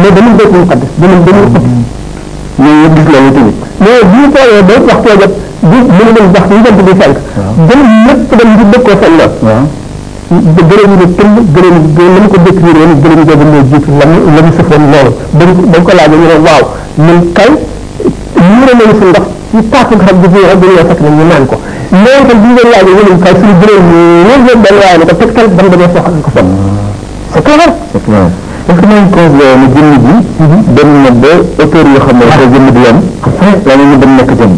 mais 0.00 0.12
dañu 0.16 0.30
béy 0.38 0.48
mu 0.52 0.66
xadd 0.70 0.82
dañu 1.00 1.16
dañu 1.26 1.42
xadd. 1.52 1.64
ñoom 2.62 2.76
ñoo 2.80 2.94
gis 2.96 3.06
loolu 3.12 3.30
tamit. 3.36 3.54
mais 3.80 4.02
bu 4.10 4.16
ñu 4.20 4.28
tooyee 4.32 4.62
ba 4.68 4.74
waxtu 4.88 5.08
jot 5.20 5.32
bu 5.68 5.76
mën 5.96 6.08
leen 6.14 6.28
wax 6.34 6.44
ñu 6.56 6.62
jant 6.66 6.78
bi 6.86 6.94
fenk. 7.00 7.16
waaw 7.36 7.52
gën 7.68 7.80
ñëpp 8.04 8.30
dem 8.38 8.48
di 8.58 8.64
dëkkoo 8.72 8.94
seen 9.00 9.14
lool. 9.20 9.32
waaw 9.46 9.62
gërëm 10.68 10.90
ñu 11.00 11.06
tënk 11.16 11.34
gërëm 11.54 11.76
gërëm 11.96 12.12
la 12.14 12.20
mu 12.24 12.28
ko 12.34 12.38
décrire 12.46 12.78
woon 12.80 12.92
gërëm 13.04 13.20
googu 13.30 13.46
moo 13.52 13.62
jiitu 13.70 13.90
la 14.00 14.04
mu 14.10 14.16
la 14.36 14.40
mu 14.46 14.50
sëfoon 14.56 14.84
loolu 14.92 15.12
dañ 15.38 15.48
ko 15.56 15.62
dañ 15.72 15.82
ko 15.88 15.92
laajee 15.98 16.18
ñu 16.22 16.28
ne 16.30 16.36
waaw 16.46 16.62
ñun 17.06 17.20
kay. 17.38 17.52
nañu 18.78 18.92
suñu 18.98 19.10
ndox 19.10 19.26
ci 19.50 19.58
taatu 19.70 19.94
garab 19.96 20.16
gi 20.20 20.28
ñoo 20.28 20.56
bu 20.60 20.66
ñoo 20.66 20.84
fekk 20.88 21.00
nañu 21.00 21.24
naan 21.26 21.44
ko 21.50 21.56
loolu 22.02 22.22
tam 22.28 22.36
bi 22.42 22.48
ngeen 22.52 22.68
laajee 22.72 22.94
yéen 23.08 23.18
kay 23.22 23.34
suñu 23.40 23.54
jëlee 23.60 23.80
loolu 23.86 24.44
yëpp 24.48 24.60
benn 24.64 24.76
waaye 24.80 24.96
ne 25.00 25.04
ko 25.06 25.14
tegtal 25.20 25.46
ba 25.56 25.60
mu 25.64 25.68
demee 25.72 25.88
foo 25.92 26.02
xam 26.04 26.16
ko 26.24 26.30
fon 26.36 26.44
c'est 27.32 27.42
clair 27.42 27.72
c'est 27.92 28.00
clair 28.00 28.26
est-ce 28.68 28.80
que 28.82 28.86
même 28.86 29.08
cause 29.16 29.34
la 29.38 29.46
ni 29.60 29.66
jëmm 29.72 29.88
ji 30.04 30.16
dem 30.76 30.90
na 31.02 31.10
ba 31.16 31.32
auteur 31.60 31.86
yoo 31.88 32.00
xam 32.06 32.16
ne 32.18 32.24
ko 32.26 32.46
jëmm 32.52 32.66
di 32.76 32.80
yam 32.86 32.98
la 33.66 33.72
ñu 33.76 33.98
dem 34.02 34.12
nekk 34.16 34.30
jëmm 34.36 34.52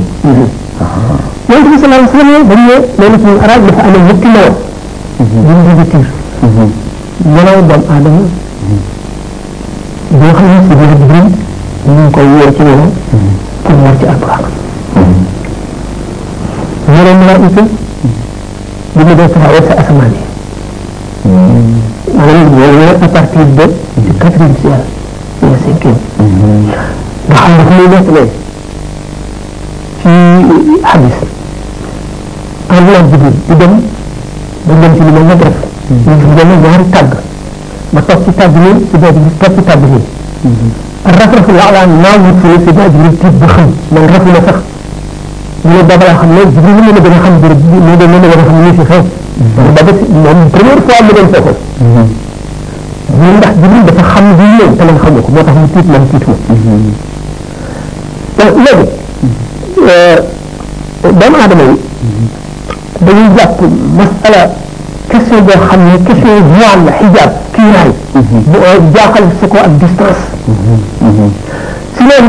yonent 1.49 1.69
bi 1.73 1.77
sallallahu 1.79 2.11
alayhi 2.11 2.11
wasallam 2.11 2.43
dañ 2.51 2.59
ne 2.59 2.75
loolu 2.99 3.17
ci 3.23 3.31
arab 3.45 3.67
dafa 3.67 3.83
am 3.87 3.95
ñetti 4.07 4.33
law 4.35 4.49
jëmm 5.23 5.77
di 5.79 5.85
tir 5.93 6.07
nelaw 7.35 7.61
doom 7.71 7.83
aadama 7.87 8.23
boo 10.11 10.35
xam 10.35 10.49
ne 10.51 10.59
si 10.69 10.73
biir 10.75 10.91
jibril 11.01 11.29
ñu 11.89 12.03
koy 12.11 12.27
wóor 12.35 12.51
ci 12.57 12.63
nelaw 12.67 12.91
mengerti 13.67 14.05
Al-Quran 14.07 14.43
hmm. 14.95 15.21
mula-mula 16.87 17.35
itu 17.43 17.63
bila 18.99 19.13
dia 19.15 19.27
telah 19.31 19.49
rasa 19.53 19.73
asmani 19.83 20.21
dan 21.27 21.67
mula-mula 22.07 22.89
apa 23.03 23.21
tidak 23.35 23.71
dekat 23.99 24.33
dengan 24.39 24.53
dia 24.63 24.79
dia 25.43 25.57
singkir 25.65 25.97
bahan 27.27 27.51
mula-mula 27.67 27.99
itu 27.99 28.13
di 29.99 30.79
hadis 30.87 31.17
Allah 32.69 33.01
jubil 33.11 33.35
idam 33.53 33.73
dan 34.69 34.91
jubil 34.95 35.11
mengadar 35.11 35.55
dan 36.07 36.15
jubil 36.23 36.45
mengadar 36.47 36.83
tag 36.95 37.09
maka 37.89 38.13
kita 38.23 38.45
beli 38.53 38.73
sudah 38.93 39.11
di 39.13 39.21
kita 39.41 39.75
beli 39.77 40.01
hmm. 40.47 40.71
الرفرف 41.09 41.51
الأعلى 41.51 41.87
ما 41.87 42.13
وصل 42.15 42.65
في 42.67 42.73
بعد 42.73 42.93
مرتب 43.05 43.41
بخم 43.41 43.69
من 43.93 44.03
رفع 44.15 44.31
نفخ 44.39 44.59
من 45.65 45.85
باب 45.89 46.03
الحمد 46.03 46.39
جبريل 46.57 46.85
من 46.85 46.95
باب 46.97 47.07
الحمد 47.07 47.43
من 47.43 47.97
باب 47.99 48.09
من 48.09 48.21
باب 48.23 48.39
الحمد 48.39 48.77
في 48.77 48.85
خير 48.93 49.05
بابت 49.77 49.95
من 49.95 50.51
برير 50.55 50.79
فوق 50.89 51.03
من 51.03 51.29
الفوق 51.29 51.57
من 53.11 53.41
بعد 53.43 53.55
جبريل 53.63 53.83
بس 53.83 54.03
خم 54.13 54.25
لله 54.27 54.69
تمن 54.79 54.99
خمك 55.05 55.31
ما 55.31 55.43
تهم 55.43 55.67
تيت 55.75 55.87
ما 55.93 56.07
تيت 56.13 56.25
هو 58.41 58.59
لذي 58.65 58.89
دم 61.21 61.35
آدمي 61.35 61.77
بيجاك 63.07 63.55
مسألة 63.99 64.51
كسر 65.13 65.41
بو 65.47 65.55
خمي 65.69 65.95
كسر 66.09 66.31
فوال 66.51 66.81
حجاب 67.01 67.31
كيناي 67.55 67.91
جاقل 68.95 69.25
سكو 69.41 69.59
اك 69.59 69.75
ديستانس 69.83 70.21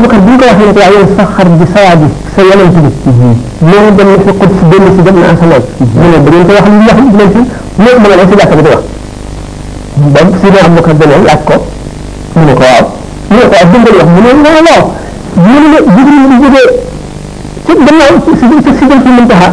بكر 0.04 0.18
بن 0.24 0.38
في 0.58 0.64
انت 0.70 0.78
عين 0.88 1.06
سخر 1.18 1.48
بسوادي 1.60 2.08
سيلا 2.36 2.64
تبي 2.64 3.32
لو 3.72 3.86
دم 3.98 4.10
في 4.24 4.30
قدس 4.40 4.60
دم 4.72 4.84
في 4.96 5.00
دم 5.06 5.18
اسمان 5.32 5.62
من 5.90 6.20
برين 6.24 6.44
تو 6.48 6.54
حل 6.56 6.70
الله 6.70 6.92
ابن 7.04 7.20
الجن 7.26 7.44
لو 7.82 7.92
من 8.02 8.06
لا 8.18 8.24
سيدا 8.30 8.44
كبدوا 8.50 8.78
بام 10.14 10.26
سيدنا 10.42 10.66
ابو 10.66 10.74
بكر 10.78 10.92
بن 10.92 11.10
ياكو 11.28 11.54
من 12.36 12.48
كو 12.60 12.76
لو 13.36 13.44
كو 13.50 13.56
ابن 13.64 13.84
الله 13.92 14.04
من 14.24 14.38
لا 14.44 14.60
لا 14.66 14.76
يجري 15.76 16.16
يجري 16.34 16.64
تبدا 17.68 18.06
سيدنا 18.40 18.74
سيدنا 18.80 19.00
في 19.04 19.08
منتهى 19.18 19.50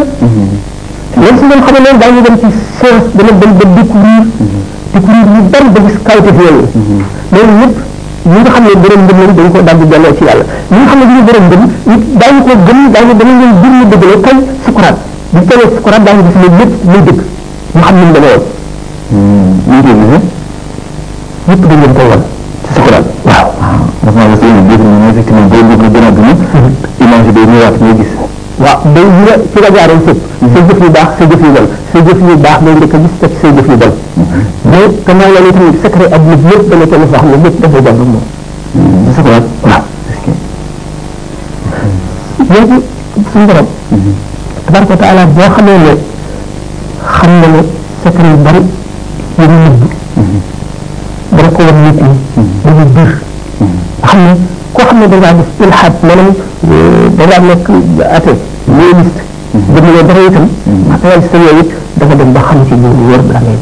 même 1.21 1.39
si 1.39 1.45
ngeen 1.45 1.63
xamee 1.67 1.83
loolu 1.85 1.99
daa 2.01 2.11
ñu 2.13 2.21
dem 2.25 2.37
ci 2.41 2.47
science 2.79 3.07
dana 3.15 3.31
dem 3.41 3.53
ba 3.59 3.65
découvrir 3.77 4.23
ci 4.97 5.01
kuréel 5.05 5.29
yu 5.29 5.41
bari 5.53 5.69
ba 5.71 5.81
gis 5.85 5.97
kawteef 6.07 6.37
yooyu 6.41 6.65
loolu 7.33 7.55
yëpp 7.61 7.77
ñi 8.33 8.41
nga 8.41 8.51
xam 8.55 8.65
ne 8.65 8.75
borom 8.83 9.03
ngëm 9.07 9.19
lañ 9.19 9.37
dañ 9.37 9.51
ko 9.53 9.61
daal 9.67 9.77
di 9.81 9.87
delloo 9.91 10.15
ci 10.17 10.25
yàlla 10.25 10.45
ñi 10.71 10.79
nga 10.79 10.89
xam 10.91 10.99
ne 11.01 11.05
duñu 11.09 11.23
borom 11.27 11.47
ngëm 11.49 11.63
nit 11.91 12.03
daañu 12.21 12.41
ko 12.47 12.53
gëm 12.67 12.79
daañu 12.95 13.13
dama 13.19 13.33
leen 13.41 13.55
bir 13.63 13.71
ñu 13.77 13.85
dëgg 13.91 14.05
la 14.11 14.19
tey 14.25 14.39
sukuraat 14.65 14.97
bu 15.31 15.39
ñu 15.39 15.45
tawee 15.49 15.69
sukuraat 15.77 16.03
daañu 16.05 16.23
gis 16.27 16.37
ne 16.41 16.49
lépp 16.59 16.73
muy 16.89 17.01
dëgg 17.07 17.21
mu 17.75 17.81
xam 17.85 17.95
ni 17.97 18.05
mu 18.07 18.13
demee 18.17 18.37
woon 18.37 18.45
ñu 18.47 18.49
hmm. 19.13 19.51
ngi 19.67 19.75
ñëpp 21.47 21.67
dañ 21.69 21.81
leen 21.83 21.93
ko 21.97 22.03
wan 22.11 22.23
ci 22.65 22.71
sukuraat 22.77 23.05
waaw 23.29 23.47
waaw 23.61 23.81
dafa 24.01 24.21
la 24.33 24.37
seen 24.41 24.59
dégg 24.71 24.81
ñu 24.81 25.07
effectivement 25.13 25.51
boo 25.53 25.65
bëgg 25.77 25.93
gën 25.95 26.05
a 26.09 26.11
gën 26.17 26.25
mhm. 26.25 27.05
image 27.05 27.31
bi 27.37 27.43
ñëwaat 27.53 27.77
ngay 27.81 27.95
gis 28.01 28.13
waaw 28.59 28.79
day 28.95 29.05
ñu 29.05 29.43
ci 29.53 29.61
la 29.61 29.69
jaaroon 29.77 30.01
fépp 30.05 30.17
sa 30.41 30.61
jëf 30.67 30.81
yu 30.81 30.91
baax 30.91 31.19
sa 31.19 31.25
jëf 31.29 31.41
yu 31.41 31.51
bon 31.51 31.69
sa 31.93 31.99
jëf 31.99 32.21
yu 32.29 32.37
baax 32.37 32.59
day 32.65 32.75
ndëkk 32.75 32.93
gis 33.03 33.19
teg 33.21 33.31
sa 33.41 33.49
jëf 33.49 33.69
yu 33.69 33.77
bon 33.77 33.93
mais 34.65 34.79
comme 35.05 35.19
loolu 35.19 35.53
tamit 35.53 35.79
secret 35.85 36.13
ab 36.13 36.23
nit 36.23 36.43
lépp 36.49 36.71
dana 36.71 36.85
ca 36.89 36.97
wax 37.07 37.27
ne 37.27 37.37
lépp 37.45 37.61
dafa 37.61 37.83
jàng 37.85 37.99
moom 37.99 38.23
sa 39.15 39.23
ko 39.23 39.29
waaw 39.29 39.83
léegi 42.51 42.81
suñu 43.33 43.47
borom 43.47 43.67
tabaraka 44.65 44.97
taala 44.97 45.27
boo 45.27 45.53
xamee 45.57 45.79
ne 45.85 45.97
xam 47.13 47.31
na 47.41 47.47
ne 47.57 47.65
secret 48.05 48.31
yu 48.31 48.37
bari 48.45 48.61
yu 49.39 49.49
mu 49.51 49.69
nëbb 49.69 49.83
dana 51.37 51.49
ko 51.51 51.63
wan 51.63 51.85
nit 51.85 52.01
ñi 52.01 52.15
dañu 52.65 52.85
biir 52.95 53.26
dangaa 55.11 55.33
gis 55.41 55.49
ilhaad 55.65 55.95
maanaam 56.07 56.31
dangaa 57.19 57.41
nekk 57.49 57.67
ate 58.19 58.33
nihiliste 58.77 59.21
dem 59.79 59.87
nga 59.95 60.03
dara 60.09 60.23
itam 60.29 60.45
matérialiste 60.91 61.37
yooyu 61.45 61.63
it 61.65 61.71
dafa 61.99 62.15
dem 62.21 62.33
ba 62.33 62.41
xam 62.49 62.61
ci 62.67 62.75
ñu 62.75 62.89
wër 63.09 63.23
la 63.33 63.41
ngay 63.41 63.59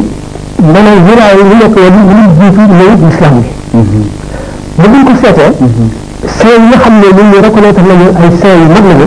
leneen 0.73 1.01
viraay 1.07 1.37
yi 1.49 1.55
nekk 1.61 1.77
woon 1.81 1.97
mënul 2.09 2.31
jiitu 2.39 2.63
ñëw 2.77 2.89
l'islam 3.05 3.35
bi 3.41 3.47
ba 3.73 3.79
mhm. 3.81 4.91
buñ 4.93 5.03
ko 5.09 5.13
seetee 5.23 5.53
mhm. 5.61 5.89
saint 6.37 6.57
yi 6.63 6.67
nga 6.71 6.77
xam 6.85 6.95
ne 7.01 7.09
ñun 7.17 7.29
ñu 7.33 7.39
reconnaître 7.47 7.81
nañu 7.89 8.07
ay 8.21 8.31
saint 8.41 8.57
yu 8.61 8.67
mag 8.75 8.85
lañu 8.89 9.07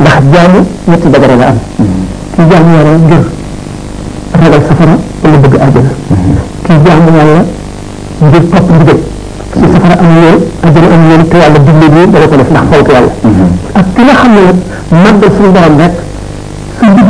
ndax 0.00 0.20
jaamu 0.32 0.60
ñetti 0.88 1.08
dagara 1.10 1.34
la 1.36 1.46
am. 1.48 1.58
kii 2.34 2.44
jaamu 2.50 2.70
yàlla 2.76 2.92
ngir 3.04 3.24
ragal 4.40 4.62
safara 4.68 4.94
wala 5.22 5.36
bëgg 5.36 5.54
àjjana. 5.60 5.90
kii 6.64 6.78
jaamu 6.84 7.10
yàlla 7.16 7.42
ngir 8.22 8.44
topp 8.48 8.66
ndigal. 8.74 8.98
safara 9.72 9.94
am 10.02 10.10
yoon 10.22 10.40
àjjana 10.66 10.88
am 10.94 11.02
yoon 11.10 11.22
te 11.28 11.36
yàlla 11.36 11.58
digle 11.58 11.74
bi 11.76 11.86
dana 12.12 12.26
ko 12.26 12.34
def 12.36 12.50
ndax 12.50 12.66
fonk 12.70 12.88
yàlla. 12.88 13.10
ak 13.74 13.84
ki 13.94 14.02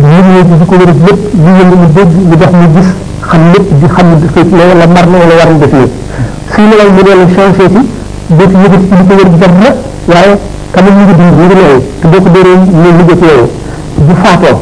ñu 0.00 0.18
ñu 0.24 0.40
ci 0.60 0.64
ko 0.68 0.74
wërëb 0.80 1.00
lépp 1.06 1.20
ñu 1.42 1.50
yëngu 1.58 1.76
mu 1.76 1.86
dégg 1.96 2.10
mu 2.28 2.34
dox 2.40 2.52
mu 2.60 2.66
gis 2.76 2.88
xam 3.28 3.42
lépp 3.52 3.66
di 3.80 3.86
xam 3.94 4.06
ne 4.10 4.16
dafay 4.20 4.44
la 4.56 4.64
wala 4.72 4.86
mar 4.86 5.06
na 5.06 5.16
wala 5.20 5.34
war 5.36 5.48
na 5.52 5.58
defee 5.66 5.88
suñu 6.54 6.74
la 6.80 6.84
mu 6.96 7.02
doon 7.06 7.20
changé 7.34 7.64
ci 7.74 7.82
dootu 8.36 8.56
yëgati 8.62 8.84
ci 8.88 8.96
li 8.96 9.04
ko 9.08 9.12
wër 9.20 9.30
jam 9.38 9.54
la 10.08 10.14
waaye 10.16 10.36
kamam 10.72 10.92
ñu 10.96 11.02
ngi 11.04 11.14
dund 11.18 11.28
ñu 11.38 11.44
ngi 11.44 11.54
nooyu 11.60 11.80
te 12.00 12.04
boo 12.10 12.20
ko 12.24 12.28
dóoree 12.32 12.56
ñu 12.56 12.78
ngi 12.80 12.92
liggéey 12.98 13.18
ci 13.20 13.26
yooyu 13.26 13.48
bu 14.06 14.14
faatoo 14.24 14.56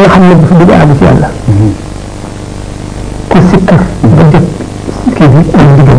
nga 0.00 0.08
xam 0.08 0.22
ne 0.24 0.34
dafa 0.40 0.54
bëgg 0.60 0.72
a 0.72 0.74
àgg 0.82 0.92
ci 0.98 1.04
yàlla 1.04 1.28
ku 3.28 3.36
sikkar 3.50 3.80
ba 4.16 4.22
jot 4.32 4.46
kii 5.16 5.28
bi 5.28 5.40
am 5.60 5.68
digg 5.76 5.90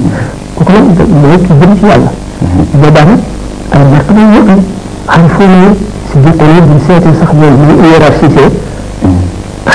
وكمان 0.61 0.83
انت 0.85 1.01
ملك 1.01 1.51
الدين 1.51 1.75
في 1.77 1.85
الله 1.97 2.11
بدأنا 2.75 3.17
المقام 3.75 4.35
يقل 4.35 4.63
عرفوني 5.09 5.67
سيدي 6.15 6.31
قليل 6.41 6.61
بنساتي 6.61 7.19
صاحبي 7.21 7.47
من 7.47 7.85
ايه 7.85 7.99
راسيتي 7.99 8.49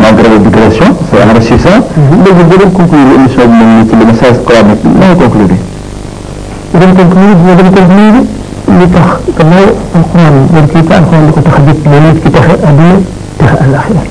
مغرب 0.03 0.32
الديكراسيون 0.36 0.89
سي 1.11 1.24
انا 1.24 1.32
رشي 1.34 1.57
سا 1.57 1.82
اللي 2.13 2.32
بيقولوا 2.43 2.70
كونكلور 2.74 3.07
المشان 3.15 3.49
من 3.49 3.88
كي 3.89 4.05
مساج 4.11 4.34
قراني 4.47 4.76
ما 4.99 5.13
كونكلور 5.13 5.51
إذا 6.76 6.86
كونكلور 6.97 7.36
إذا 7.45 7.61
كونكلور 7.76 8.15
لتخ 8.68 9.09
كما 9.38 9.57
القرآن 9.95 10.47
يمكن 10.57 10.80
القرآن 10.80 11.28
لكم 11.28 11.41
تخديت 11.41 11.78
لنيت 11.88 12.18
كتخ 12.28 12.45
أبي 12.70 12.89
تخ 13.39 13.51
الأخير 13.70 14.03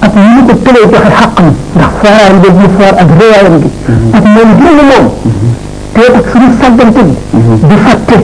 ak 0.00 0.14
li 0.14 0.28
ñu 0.28 0.42
ko 0.46 0.52
tëlee 0.64 0.86
joxe 0.92 1.10
xàqam 1.18 1.46
ndax 1.74 1.90
faaraam 2.02 2.40
bi 2.42 2.48
mu 2.58 2.66
faar 2.78 2.94
ak 3.02 3.08
réyaayam 3.18 3.54
gi 3.62 3.68
mm-hmm. 3.68 4.14
ak 4.18 4.24
moom 4.34 4.50
gën 4.58 4.74
na 4.78 4.82
moom 4.90 5.04
mm-hmm. 5.08 5.52
te 5.92 6.00
ak 6.18 6.24
suñu 6.30 6.48
sàggante 6.60 7.02
bi 7.02 7.14
mm-hmm. 7.18 7.58
di 7.68 7.74
fàtte 7.84 8.16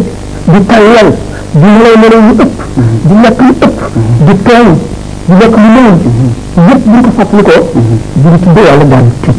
di 0.53 0.59
tàllal 0.71 1.09
di 1.51 1.69
lay 1.83 1.97
mën 2.01 2.15
a 2.15 2.19
lu 2.23 2.31
ëpp 2.45 2.57
di 3.09 3.15
lekk 3.23 3.39
lu 3.47 3.55
ëpp 3.55 3.79
di 4.27 4.33
teew 4.47 4.67
di 5.27 5.35
lekk 5.41 5.55
lu 5.63 5.69
néew 5.75 5.95
yëpp 6.69 6.83
bu 6.85 6.95
ñu 6.95 7.03
ko 7.03 7.11
fàttali 7.19 7.43
ko 7.43 7.57
bu 8.21 8.29
ñu 8.31 8.39
tuddee 8.45 8.67
yàlla 8.69 8.85
daan 8.93 9.07
tiit 9.23 9.39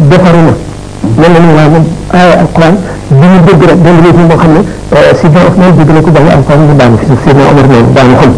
defaru 0.08 0.40
na. 0.46 0.54
mel 1.16 1.30
na 1.32 1.38
ni 1.38 1.52
waaye 1.54 1.68
moom 1.70 1.86
aaya 2.12 2.38
alquran 2.42 2.74
bi 3.08 3.26
ñu 3.26 3.38
dégg 3.46 3.62
rek 3.68 3.78
benn 3.84 3.94
nit 4.02 4.16
ñi 4.18 4.24
moo 4.28 4.36
xam 4.36 4.50
ne 4.50 4.60
euh, 4.62 5.12
si 5.18 5.28
biir 5.28 5.44
Ousmane 5.46 5.76
dégg 5.76 5.94
na 5.94 6.00
ko 6.00 6.10
jàng 6.14 6.28
alquran 6.30 6.58
mu 6.58 6.76
daanu 6.76 6.96
fi 6.98 7.06
suuf 7.06 7.18
si 7.24 7.34
moo 7.34 7.46
amar 7.50 7.68
noonu 7.68 7.92
daanu 7.94 8.14
xam. 8.20 8.32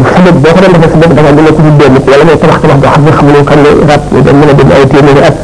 sabab 0.10 0.36
boo 0.42 0.54
ko 0.54 0.60
doon 0.62 0.74
defee 0.80 0.92
sabab 0.94 1.14
da 1.16 1.22
nga 1.22 1.32
dina 1.38 1.50
ko 1.54 1.62
dundee 1.62 1.90
mu 1.94 2.00
wala 2.10 2.24
ngay 2.26 2.38
tabax 2.42 2.58
tabax 2.62 2.78
boo 2.82 2.90
xam 2.94 3.04
ne 3.06 3.12
xamuloo 3.18 3.44
kan 3.50 3.60
la 3.64 3.72
rab 3.90 4.02
da 4.26 4.32
mën 4.34 4.50
a 4.50 4.54
dem 4.58 4.70
ay 4.74 4.86
téeméeri 4.92 5.22
at 5.30 5.36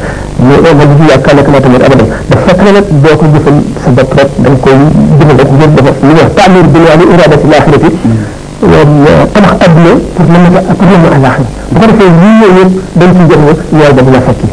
mais 0.42 0.58
oo 0.66 0.74
nga 0.76 0.84
dugg 0.90 1.00
yaakaar 1.14 1.34
nekk 1.38 1.48
naa 1.54 1.60
tamit 1.62 1.82
abadan 1.86 2.08
da 2.30 2.36
fekk 2.46 2.60
na 2.66 2.70
nag 2.78 2.86
boo 3.02 3.14
ko 3.20 3.24
jëfal 3.34 3.56
sa 3.84 3.88
bopp 3.94 4.10
rek 4.18 4.30
da 4.42 4.46
nga 4.50 4.58
koy 4.64 4.78
jëfal 5.14 5.36
rek 5.38 5.50
ngir 5.54 5.70
dafa 5.78 6.04
li 6.10 6.14
wax 6.20 6.30
taamir 6.38 6.66
bi 6.74 6.78
waa 6.88 6.96
ni 6.98 7.04
irada 7.14 7.36
ci 7.42 7.46
laaxirati 7.54 7.90
tabax 9.34 9.50
aduna 9.68 9.92
pour 10.16 10.26
mën 10.26 10.42
na 10.42 10.60
pour 10.74 10.86
mën 10.90 11.00
na 11.06 11.08
alaaxira 11.14 11.54
bu 11.72 11.76
ko 11.80 11.86
defee 11.86 12.10
lii 12.18 12.38
yooyu 12.42 12.52
yëpp 12.58 12.74
dañ 12.98 13.10
ci 13.18 13.22
jëm 13.30 13.42
yool 13.46 13.92
ba 13.94 14.00
dina 14.04 14.18
fekki 14.28 14.48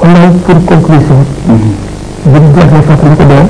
kon 0.00 0.08
nag 0.18 0.34
pour 0.46 0.58
conclusion 0.72 1.20
bi 1.52 2.38
jeex 2.54 2.68
na 2.72 2.80
fàttali 2.88 3.16
ko 3.20 3.26
doon 3.32 3.48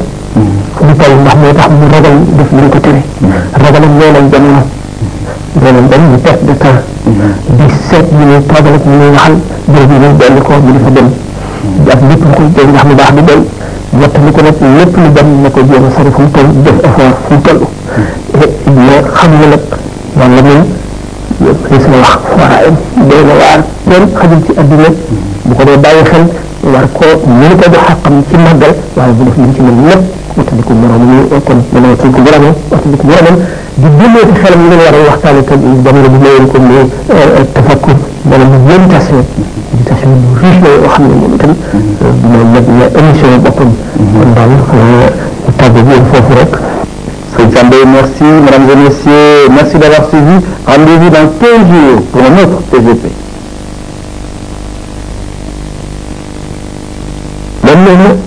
du 0.86 0.94
fay 1.00 1.12
ndax 1.22 1.34
moo 1.42 1.52
tax 1.52 1.70
mu 1.78 1.84
ragal 1.92 2.14
def 2.36 2.50
nañ 2.52 2.68
ko 2.68 2.78
tere 2.78 3.00
ragalam 3.62 3.92
loolam 3.98 4.28
dem 4.30 4.44
na 4.52 4.64
loolam 5.60 5.86
dem 5.88 6.00
mu 6.10 6.18
perte 6.18 6.44
de 6.46 6.54
temps 6.54 6.84
di 7.56 7.64
seet 7.88 8.04
ñu 8.12 8.24
ne 8.24 8.38
toogal 8.46 8.74
ak 8.74 8.84
ñu 8.84 8.96
ne 8.98 9.08
waxal 9.14 9.34
bërëb 9.72 9.90
yi 9.92 9.98
lay 10.02 10.12
dolli 10.20 10.40
ko 10.42 10.52
mu 10.64 10.72
di 10.72 10.78
fa 10.84 10.90
dem 10.90 11.08
ak 11.92 11.98
lépp 12.08 12.22
lu 12.22 12.34
koy 12.36 12.46
jël 12.54 12.68
ndax 12.70 12.84
lu 12.88 12.94
baax 12.96 13.12
du 13.14 13.22
doy 13.24 13.40
watt 14.00 14.14
lu 14.24 14.30
ko 14.32 14.40
nag 14.42 14.60
lépp 14.78 14.96
lu 14.96 15.08
dem 15.16 15.28
na 15.42 15.50
ko 15.50 15.60
jéem 15.64 15.84
a 15.84 15.88
sori 15.96 16.10
fu 16.12 16.20
mu 16.22 16.28
toll 16.34 16.48
def 16.64 16.76
effort 16.84 17.14
fu 17.26 17.34
mu 17.34 17.40
toll 17.40 17.60
mais 18.76 19.04
xam 19.14 19.30
nga 19.40 19.46
nag 19.46 19.60
wala 20.16 20.42
moom 20.44 20.64
xis 21.68 21.84
na 21.88 21.96
wax 22.04 22.18
waaye 22.38 22.70
doy 23.08 23.22
na 23.28 23.34
waar 23.42 23.60
kenn 23.88 24.04
xajul 24.18 24.40
ci 24.46 24.52
àdduna 24.60 24.88
bu 25.44 25.54
ko 25.54 25.62
dee 25.64 25.76
bàyyi 25.78 26.02
xel 26.10 26.24
war 26.72 26.86
ko 26.92 27.06
mënu 27.40 27.56
ko 27.56 27.66
jox 27.72 27.84
xaqam 27.88 28.14
ci 28.30 28.36
màggal 28.44 28.74
waaye 28.96 29.12
bu 29.16 29.24
def 29.24 29.36
li 29.38 29.54
ci 29.54 29.62
mën 29.62 29.88
lépp 29.88 30.22
wattandiku 30.36 30.72
borom 30.74 31.02
ñu 31.06 31.40
kon 31.46 31.58
dama 31.72 31.86
wattandiku 31.90 32.22
borom 32.26 32.44
wattandiku 32.70 33.06
borom 33.06 33.36
di 33.76 33.86
jëmee 33.98 34.24
ci 34.26 34.34
xelam 34.42 34.60
ñu 34.68 34.74
war 34.76 34.94
a 34.94 35.00
waxtaane 35.08 35.42
tam 35.44 35.60
jamono 35.84 36.08
bi 36.08 36.18
mayoon 36.18 36.46
ko 36.50 36.58
muy 36.60 36.84
tafakkur 37.54 37.96
wala 38.30 38.44
mu 38.44 38.56
yëm 38.70 38.86
tase 38.88 39.14
di 39.74 39.82
tase 39.84 40.04
bu 40.06 40.38
riche 40.42 40.60
la 40.60 40.68
yoo 40.68 40.88
xam 40.88 41.06
ne 41.08 41.14
moom 41.14 41.34
itam 41.34 42.12
mooy 42.30 42.44
nag 42.52 42.66
la 42.78 42.86
émission 43.00 43.28
boppam 43.42 43.70
kon 44.14 44.30
daal 44.34 44.50
xanaa 44.68 45.10
tàggu 45.56 45.82
bi 45.82 45.94
foofu 46.12 46.32
rek 46.38 46.54
merci, 47.84 48.22
mesdames 48.22 48.70
et 48.70 48.76
messieurs, 48.76 49.48
merci 49.52 49.76
d'avoir 49.76 50.08
suivi. 50.08 50.40
Rendez-vous 50.66 51.10
dans 51.10 51.28
15 51.40 51.48
jours 51.68 52.02
pour 52.12 52.20
un 52.20 52.34
autre 52.36 52.62
TGP. 52.70 53.08
Bonne 57.64 58.24